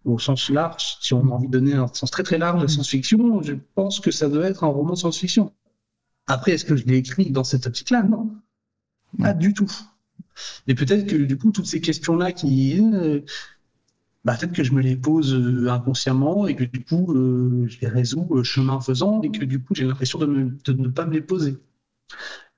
[0.05, 2.67] Au sens large, si on a envie de donner un sens très très large de
[2.69, 5.53] science-fiction, je pense que ça doit être un roman de science-fiction.
[6.27, 8.03] Après, est-ce que je l'ai écrit dans cette optique-là?
[8.03, 8.31] Non.
[9.19, 9.71] Pas du tout.
[10.67, 12.81] Et peut-être que du coup, toutes ces questions-là qui.
[12.81, 13.21] Euh,
[14.27, 17.79] bah, peut-être que je me les pose euh, inconsciemment et que du coup, euh, je
[17.81, 21.13] les résous euh, chemin faisant et que du coup, j'ai l'impression de, ne pas me
[21.13, 21.59] les poser.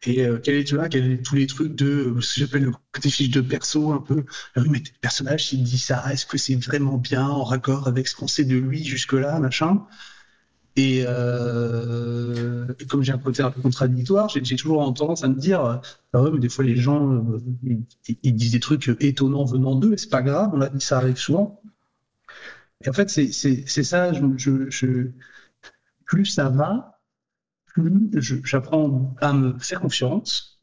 [0.06, 3.10] Et quel est là, quel est tous les trucs de ce que j'appelle le côté
[3.10, 4.24] fiche de perso un peu.
[4.56, 8.08] oui, mais le personnage, s'il dit ça, est-ce que c'est vraiment bien en raccord avec
[8.08, 9.84] ce qu'on sait de lui jusque-là, machin?
[10.78, 11.04] Et,
[12.88, 15.80] comme j'ai un côté un peu contradictoire, j'ai toujours tendance à me dire,
[16.12, 17.24] ah ouais, mais des fois les gens,
[17.64, 21.60] ils, disent des trucs étonnants venant d'eux, et c'est pas grave, ça arrive souvent.
[22.84, 24.12] Et en fait, c'est ça,
[26.04, 27.00] plus ça va,
[27.66, 28.10] plus
[28.44, 30.60] j'apprends à me faire confiance.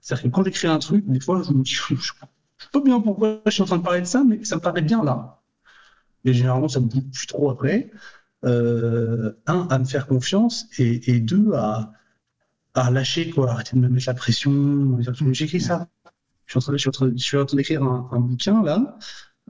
[0.00, 2.12] C'est-à-dire que quand j'écris un truc, des fois, je me dis, je, sais
[2.72, 4.82] pas bien pourquoi je suis en train de parler de ça, mais ça me paraît
[4.82, 5.42] bien là.
[6.24, 7.90] Et généralement, ça me bouge trop après.
[8.44, 11.92] Euh, un, à me faire confiance, et, deux, à,
[12.74, 14.98] à lâcher, quoi, arrêter de me mettre la pression.
[15.32, 15.88] J'écris ça.
[16.46, 18.98] Je suis en train, d'écrire un, bouquin, là.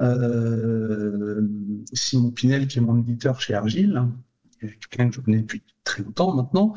[0.01, 1.41] Euh,
[1.93, 4.05] Simon Pinel, qui est mon éditeur chez Argile,
[4.61, 6.75] quelqu'un que je connais depuis très longtemps maintenant.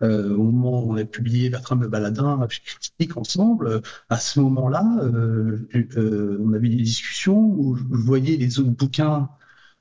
[0.00, 4.84] Euh, au moment où on a publié Bertrand le Baladin, critique ensemble, à ce moment-là,
[5.74, 9.28] on avait des discussions où je voyais les autres bouquins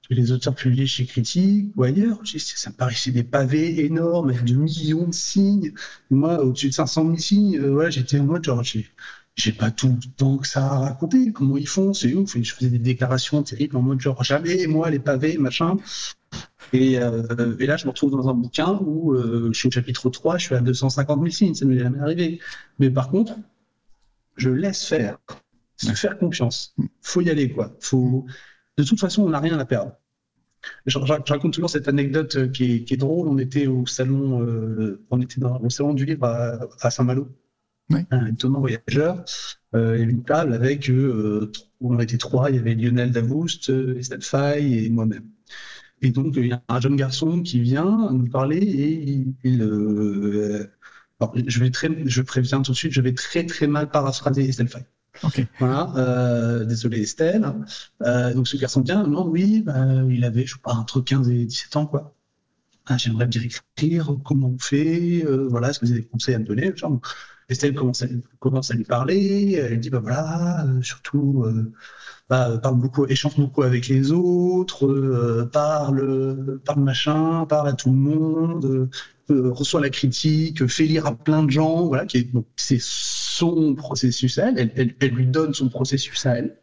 [0.10, 5.08] les auteurs publiés chez Critique ou ailleurs, ça me paraissait des pavés énormes, de millions
[5.08, 5.74] de signes.
[6.10, 10.12] Moi, au-dessus de 500 000 signes, euh, j'étais en mode genre, j'ai pas tout le
[10.16, 11.32] temps que ça à raconter.
[11.32, 12.36] Comment ils font, c'est ouf.
[12.36, 15.78] Et je faisais des déclarations terribles en mode genre, jamais, moi, les pavés, machin.
[16.74, 19.72] Et, euh, et là, je me retrouve dans un bouquin où euh, je suis au
[19.72, 22.40] chapitre 3, je suis à 250 000 signes, ça ne m'est jamais arrivé.
[22.80, 23.36] Mais par contre,
[24.36, 25.18] je laisse faire,
[25.78, 26.76] se faire confiance.
[27.02, 27.76] Faut y aller, quoi.
[27.80, 28.26] Faut,
[28.78, 29.94] de toute façon, on n'a rien à perdre.
[30.86, 33.28] Je, raconte toujours cette anecdote euh, qui est, drôle.
[33.28, 37.30] On était au salon, euh, on était dans, au salon du livre à, Saint-Malo,
[38.12, 39.24] un étonnant voyageur.
[39.76, 41.52] Euh, il y avait une table avec, euh,
[41.82, 42.50] on était trois.
[42.50, 45.30] Il y avait Lionel Davoust, Estelle Fay et moi-même.
[46.02, 49.60] Et donc, il y a un jeune garçon qui vient nous parler et il,
[51.48, 54.68] je vais très, je préviens tout de suite, je vais très très mal paraphraser Estelle
[54.68, 54.86] Fay.
[55.60, 57.54] Voilà, euh, désolé Estelle.
[58.04, 61.30] Euh, donc ce garçon bien, non, oui, bah, il avait, je sais pas, entre 15
[61.30, 62.14] et 17 ans, quoi.
[62.90, 66.36] Ah, J'aimerais bien écrire, comment on fait, euh, voilà, est-ce que vous avez des conseils
[66.36, 67.02] à me donner genre,
[67.50, 68.08] Estelle commence à,
[68.40, 71.74] commence à lui parler, elle dit, bah voilà, euh, surtout, euh,
[72.30, 77.98] bah, parle beaucoup, échange beaucoup avec les autres, parle, parle machin, parle à tout le
[77.98, 78.90] monde,
[79.30, 84.50] reçoit la critique, fait lire à plein de gens, voilà, qui c'est son processus à
[84.50, 86.58] elle, elle, lui donne son processus à elle.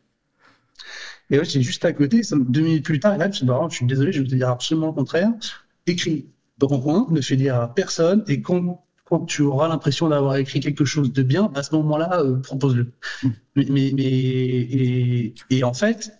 [1.31, 4.13] Et là, c'est juste à côté, deux minutes plus tard, là, je, je suis désolé,
[4.13, 5.31] je vais te dire absolument le contraire.
[5.87, 6.27] Écrit
[6.59, 10.85] dans ne fait lire à personne, et quand, quand tu auras l'impression d'avoir écrit quelque
[10.85, 12.93] chose de bien, à ce moment-là, euh, propose-le.
[13.23, 13.29] Mm.
[13.57, 16.13] Mais, mais, mais et, et, en fait,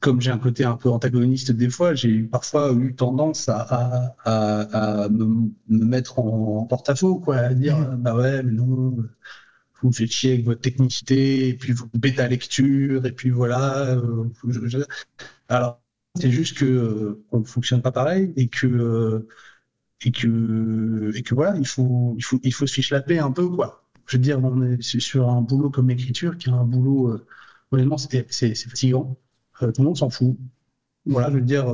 [0.00, 4.14] comme j'ai un côté un peu antagoniste des fois, j'ai parfois eu tendance à, à,
[4.24, 7.96] à, à me, mettre en, porte-à-faux, quoi, à dire mm.
[8.02, 8.96] bah ouais, mais non,
[9.82, 13.96] vous me faites chier avec votre technicité, et puis vous bêta lecture, et puis voilà.
[13.96, 14.24] Euh,
[15.48, 15.80] Alors,
[16.16, 19.28] c'est juste que euh, on fonctionne pas pareil et que euh,
[20.04, 23.18] et que et que voilà, il faut il faut il faut se fiche la paix
[23.18, 23.84] un peu quoi.
[24.06, 27.26] Je veux dire, on est sur un boulot comme l'écriture qui est un boulot euh,
[27.72, 29.16] honnêtement c'est c'est fatigant.
[29.60, 30.36] Tout le monde s'en fout.
[31.06, 31.64] Voilà, je veux dire,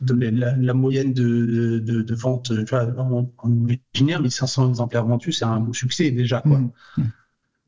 [0.00, 5.60] la, moyenne de, de, de vente, tu vois, en, en 1500 exemplaires vendus, c'est un
[5.60, 6.58] beau succès déjà, quoi.
[6.58, 6.72] Mmh.
[6.98, 7.02] Mmh.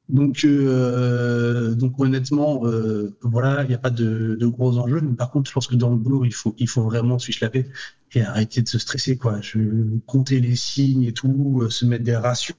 [0.08, 5.00] Donc, euh, donc honnêtement, euh, voilà, il n'y a pas de, de, gros enjeux.
[5.02, 7.30] Mais par contre, je pense que dans le boulot, il faut, il faut vraiment se
[7.42, 7.68] la paix
[8.14, 9.40] et arrêter de se stresser, quoi.
[9.42, 9.58] Je
[10.06, 12.56] compter les signes et tout, euh, se mettre des ratios.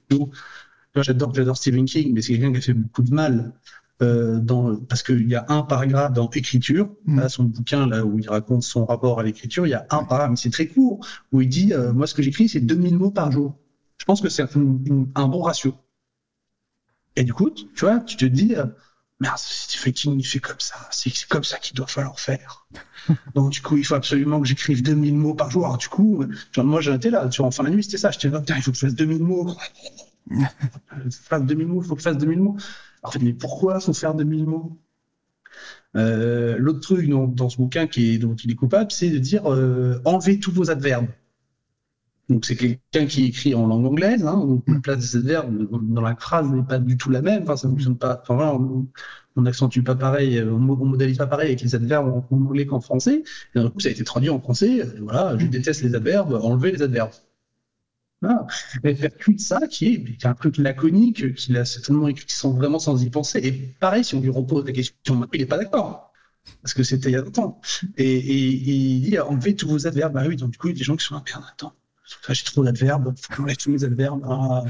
[0.94, 3.52] J'adore, j'adore Stephen King, mais c'est quelqu'un qui a fait beaucoup de mal.
[4.02, 7.28] Euh, dans, parce qu'il y a un paragraphe dans écriture, mm.
[7.28, 10.30] son bouquin là où il raconte son rapport à l'écriture, il y a un paragraphe,
[10.30, 13.10] mais c'est très court, où il dit, euh, moi ce que j'écris c'est 2000 mots
[13.10, 13.58] par jour.
[13.98, 14.48] Je pense que c'est un,
[15.14, 15.74] un bon ratio.
[17.16, 18.64] Et du coup, tu vois, tu te dis, euh,
[19.20, 22.66] merde, Stephen King, il fait comme ça, c'est comme ça qu'il doit falloir faire.
[23.34, 25.66] Donc, du coup, il faut absolument que j'écrive 2000 mots par jour.
[25.66, 27.98] Alors, du coup, genre, moi, j'étais là, tu vois, en fin de la nuit, c'était
[27.98, 28.10] ça.
[28.10, 29.54] J'étais là, il faut que je fasse 2000 mots.
[30.30, 30.46] il
[31.10, 32.56] faut 2000 mots, il faut que je fasse 2000 mots.
[33.08, 34.78] Fait, mais pourquoi faut faire 2000 mots?
[35.96, 39.18] Euh, L'autre truc dans, dans, ce bouquin qui est, dont il est coupable, c'est de
[39.18, 41.08] dire euh, enlevez tous vos adverbes.
[42.28, 46.00] Donc c'est quelqu'un qui écrit en langue anglaise, hein, donc la place des adverbes dans
[46.00, 48.56] la phrase n'est pas du tout la même, enfin ça fonctionne pas, enfin
[49.34, 52.80] on n'accentue pas pareil, on, on, modélise pas pareil avec les adverbes en, anglais qu'en
[52.80, 53.24] français,
[53.54, 56.38] et d'un coup ça a été traduit en français, et voilà, je déteste les adverbes,
[56.40, 57.10] enlever les adverbes.
[58.84, 62.78] Mais faire de ça, qui est, un truc laconique, qu'il a certainement écrit sans vraiment
[62.78, 66.10] sans y penser, et pareil, si on lui repose la question, il n'est pas d'accord
[66.62, 67.60] parce que c'était il y a longtemps.
[67.96, 70.14] Et, et, il dit enlever tous vos adverbes.
[70.14, 71.74] Bah oui, donc du coup, il y a des gens qui sont là, merde, attends,
[72.28, 74.22] j'ai trop d'adverbes, faut que tous mes adverbes.
[74.28, 74.64] Ah,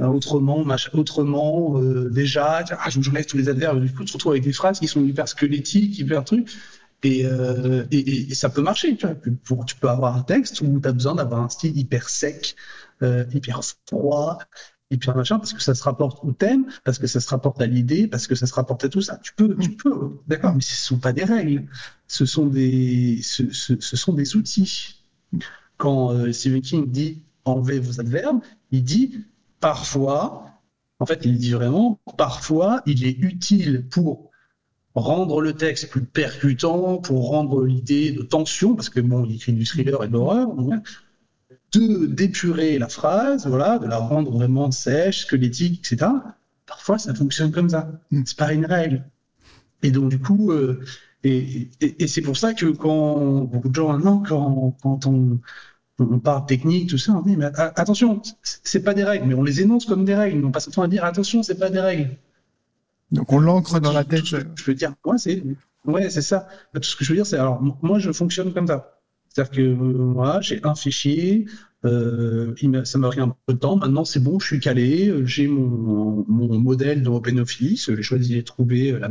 [0.00, 0.64] ah, autrement,
[0.94, 3.82] autrement, euh, déjà, ah, j'enlève tous les adverbes.
[3.84, 6.48] Du coup, tu te retrouves avec des phrases qui sont hyper squelettiques, hyper trucs.
[7.02, 8.96] Et, euh, et, et, ça peut marcher.
[8.96, 9.16] Tu, vois.
[9.44, 12.56] Pour, tu peux avoir un texte où tu as besoin d'avoir un style hyper sec,
[13.02, 14.38] euh, hyper froid,
[14.90, 17.66] hyper machin, parce que ça se rapporte au thème, parce que ça se rapporte à
[17.66, 19.18] l'idée, parce que ça se rapporte à tout ça.
[19.22, 21.68] Tu peux, tu peux, d'accord, mais ce ne sont pas des règles.
[22.08, 25.04] Ce sont des, ce, ce, ce sont des outils
[25.76, 28.40] quand euh, Stephen King dit enlevez vos adverbes,
[28.70, 29.24] il dit
[29.60, 30.46] parfois,
[30.98, 34.30] en fait, il dit vraiment, parfois, il est utile pour
[34.96, 39.52] rendre le texte plus percutant, pour rendre l'idée de tension, parce que bon, il écrit
[39.52, 40.48] du thriller et de l'horreur,
[41.72, 46.10] de d'épurer la phrase, voilà, de la rendre vraiment sèche, squelettique, etc.
[46.66, 47.90] Parfois, ça fonctionne comme ça.
[48.10, 48.22] Mm.
[48.24, 49.04] C'est pas une règle.
[49.82, 50.82] Et donc, du coup, euh,
[51.24, 51.68] et,
[52.06, 55.40] c'est pour ça que quand beaucoup de gens maintenant, quand, quand on,
[55.98, 59.42] on parle technique, tout ça, on dit mais attention, c'est pas des règles, mais on
[59.42, 60.44] les énonce comme des règles.
[60.44, 62.16] On passe le temps à dire attention, c'est pas des règles.
[63.12, 64.24] Donc on l'ancre dans la tête.
[64.24, 64.36] Je,
[64.66, 65.42] veux dire, ouais, c'est
[65.84, 66.48] ouais, c'est ça.
[66.74, 68.92] Tout ce que je veux dire, c'est alors moi je fonctionne comme ça.
[69.36, 71.44] C'est-à-dire que moi, j'ai un fichier,
[71.84, 72.54] euh,
[72.84, 73.76] ça m'a pris un peu de temps.
[73.76, 75.12] Maintenant, c'est bon, je suis calé.
[75.26, 77.94] J'ai mon, mon modèle de OpenOffice.
[77.94, 79.10] J'ai choisi de trouver la,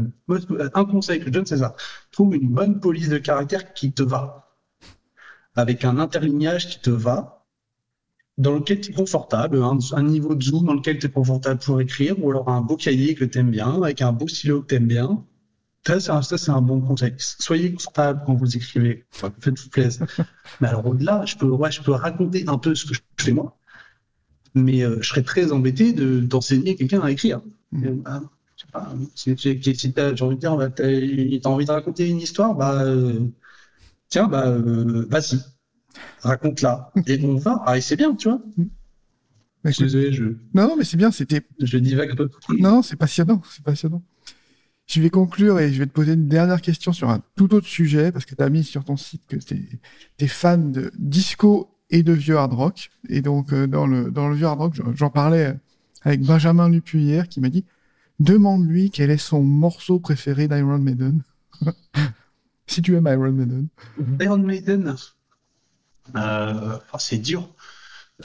[0.74, 1.76] un conseil que je donne, c'est ça.
[2.12, 4.58] Trouve une bonne police de caractère qui te va,
[5.56, 7.35] avec un interlignage qui te va,
[8.38, 11.80] dans lequel tu es confortable, un, niveau de zoom dans lequel tu es confortable pour
[11.80, 14.68] écrire, ou alors un beau cahier que tu aimes bien, avec un beau stylo que
[14.68, 15.24] tu aimes bien.
[15.86, 17.14] Ça, c'est un, bon conseil.
[17.18, 19.06] Soyez confortable quand vous écrivez.
[19.12, 20.08] Faites-vous plaisir.
[20.60, 23.32] Mais alors, au-delà, je peux, ouais, je peux raconter un peu ce que je fais
[23.32, 23.58] moi.
[24.56, 27.42] Mais euh, je serais très embêté de, d'enseigner quelqu'un à écrire.
[27.72, 27.86] Mmh.
[27.86, 28.22] Euh, bah,
[28.56, 32.56] je sais pas, si, j'ai envie de dire, bah, t'as, envie de raconter une histoire,
[32.56, 33.20] bah, euh,
[34.10, 35.40] tiens, bah, euh, vas-y,
[36.22, 36.92] raconte-la.
[37.08, 37.62] Et on va.
[37.66, 38.42] Ah, et c'est bien, tu vois.
[38.58, 38.66] Mmh.
[39.64, 40.26] Désolé, je.
[40.54, 41.42] Non, non, mais c'est bien, c'était.
[41.60, 42.30] Je divague un peu.
[42.60, 44.04] Non, c'est passionnant, c'est passionnant.
[44.86, 47.66] Je vais conclure et je vais te poser une dernière question sur un tout autre
[47.66, 49.80] sujet, parce que tu as mis sur ton site que tu
[50.20, 52.92] es, fan de disco et de vieux hard rock.
[53.10, 55.56] Et donc, euh, dans, le, dans le vieux hard rock, j'en parlais
[56.04, 57.66] avec Benjamin Lupu hier, qui m'a dit
[58.20, 61.24] Demande-lui quel est son morceau préféré d'Iron Maiden.
[62.68, 63.68] si tu aimes Iron Maiden.
[64.22, 64.96] Iron Maiden
[66.16, 67.50] euh, oh, C'est dur.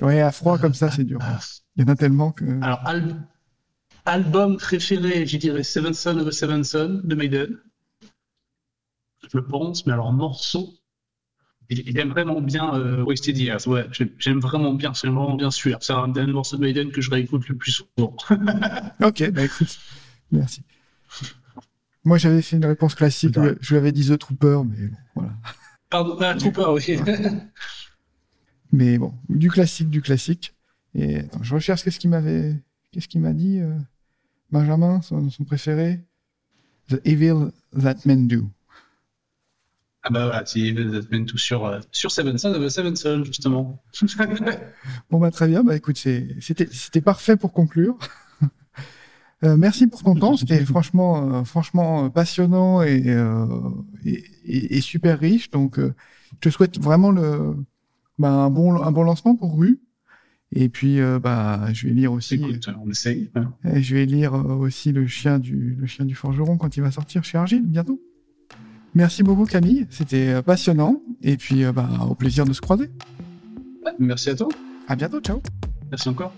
[0.00, 1.18] Ouais, à froid comme ça, c'est dur.
[1.76, 2.44] Il y en a tellement que.
[2.62, 2.80] Alors,
[4.04, 7.58] album préféré, je dirais Seven Son of a Seven Son de Maiden.
[9.32, 10.74] Je pense, mais alors morceau.
[11.68, 13.66] il, aime vraiment bien euh, Wasted Years.
[13.66, 13.86] Ouais,
[14.18, 15.78] j'aime vraiment bien, c'est vraiment bien sûr.
[15.80, 18.16] C'est un des morceaux de Maiden que je réécoute le plus souvent.
[19.02, 19.78] ok, bah écoute,
[20.32, 20.62] merci.
[22.04, 23.36] Moi, j'avais fait une réponse classique.
[23.60, 25.32] Je lui avais dit The Trooper, mais bon, voilà.
[25.90, 27.00] Pardon, The Trooper, oui.
[28.72, 30.54] mais bon, du classique, du classique.
[30.94, 32.54] Et attends, je recherche qu'est-ce qu'il m'avait,
[32.92, 33.74] qu'est-ce qu'il m'a dit, euh,
[34.50, 36.00] Benjamin, son, son préféré?
[36.88, 38.48] The Evil That Men Do.
[40.02, 40.74] Ah bah voilà, c'est
[41.26, 43.82] tout sur, euh, sur Seven Son, Seven Son, justement.
[45.10, 47.98] bon bah très bien, bah écoute, c'était parfait pour conclure.
[49.42, 53.16] Euh, merci pour ton temps, c'était franchement, euh, franchement passionnant et,
[54.04, 55.50] et, et, super riche.
[55.50, 57.56] Donc, je te souhaite vraiment le,
[58.18, 59.80] bah, un, bon, un bon lancement pour Rue.
[60.52, 62.34] Et puis, bah, je vais lire aussi.
[62.34, 63.30] Écoute, on essaye.
[63.34, 63.52] Hein.
[63.64, 67.24] Je vais lire aussi le chien du, le chien du forgeron quand il va sortir
[67.24, 68.00] chez Argile bientôt.
[68.94, 72.90] Merci beaucoup Camille, c'était euh, passionnant et puis euh, bah, au plaisir de se croiser.
[73.98, 74.48] merci à toi.
[74.88, 75.40] À bientôt, ciao.
[75.90, 76.34] Merci encore.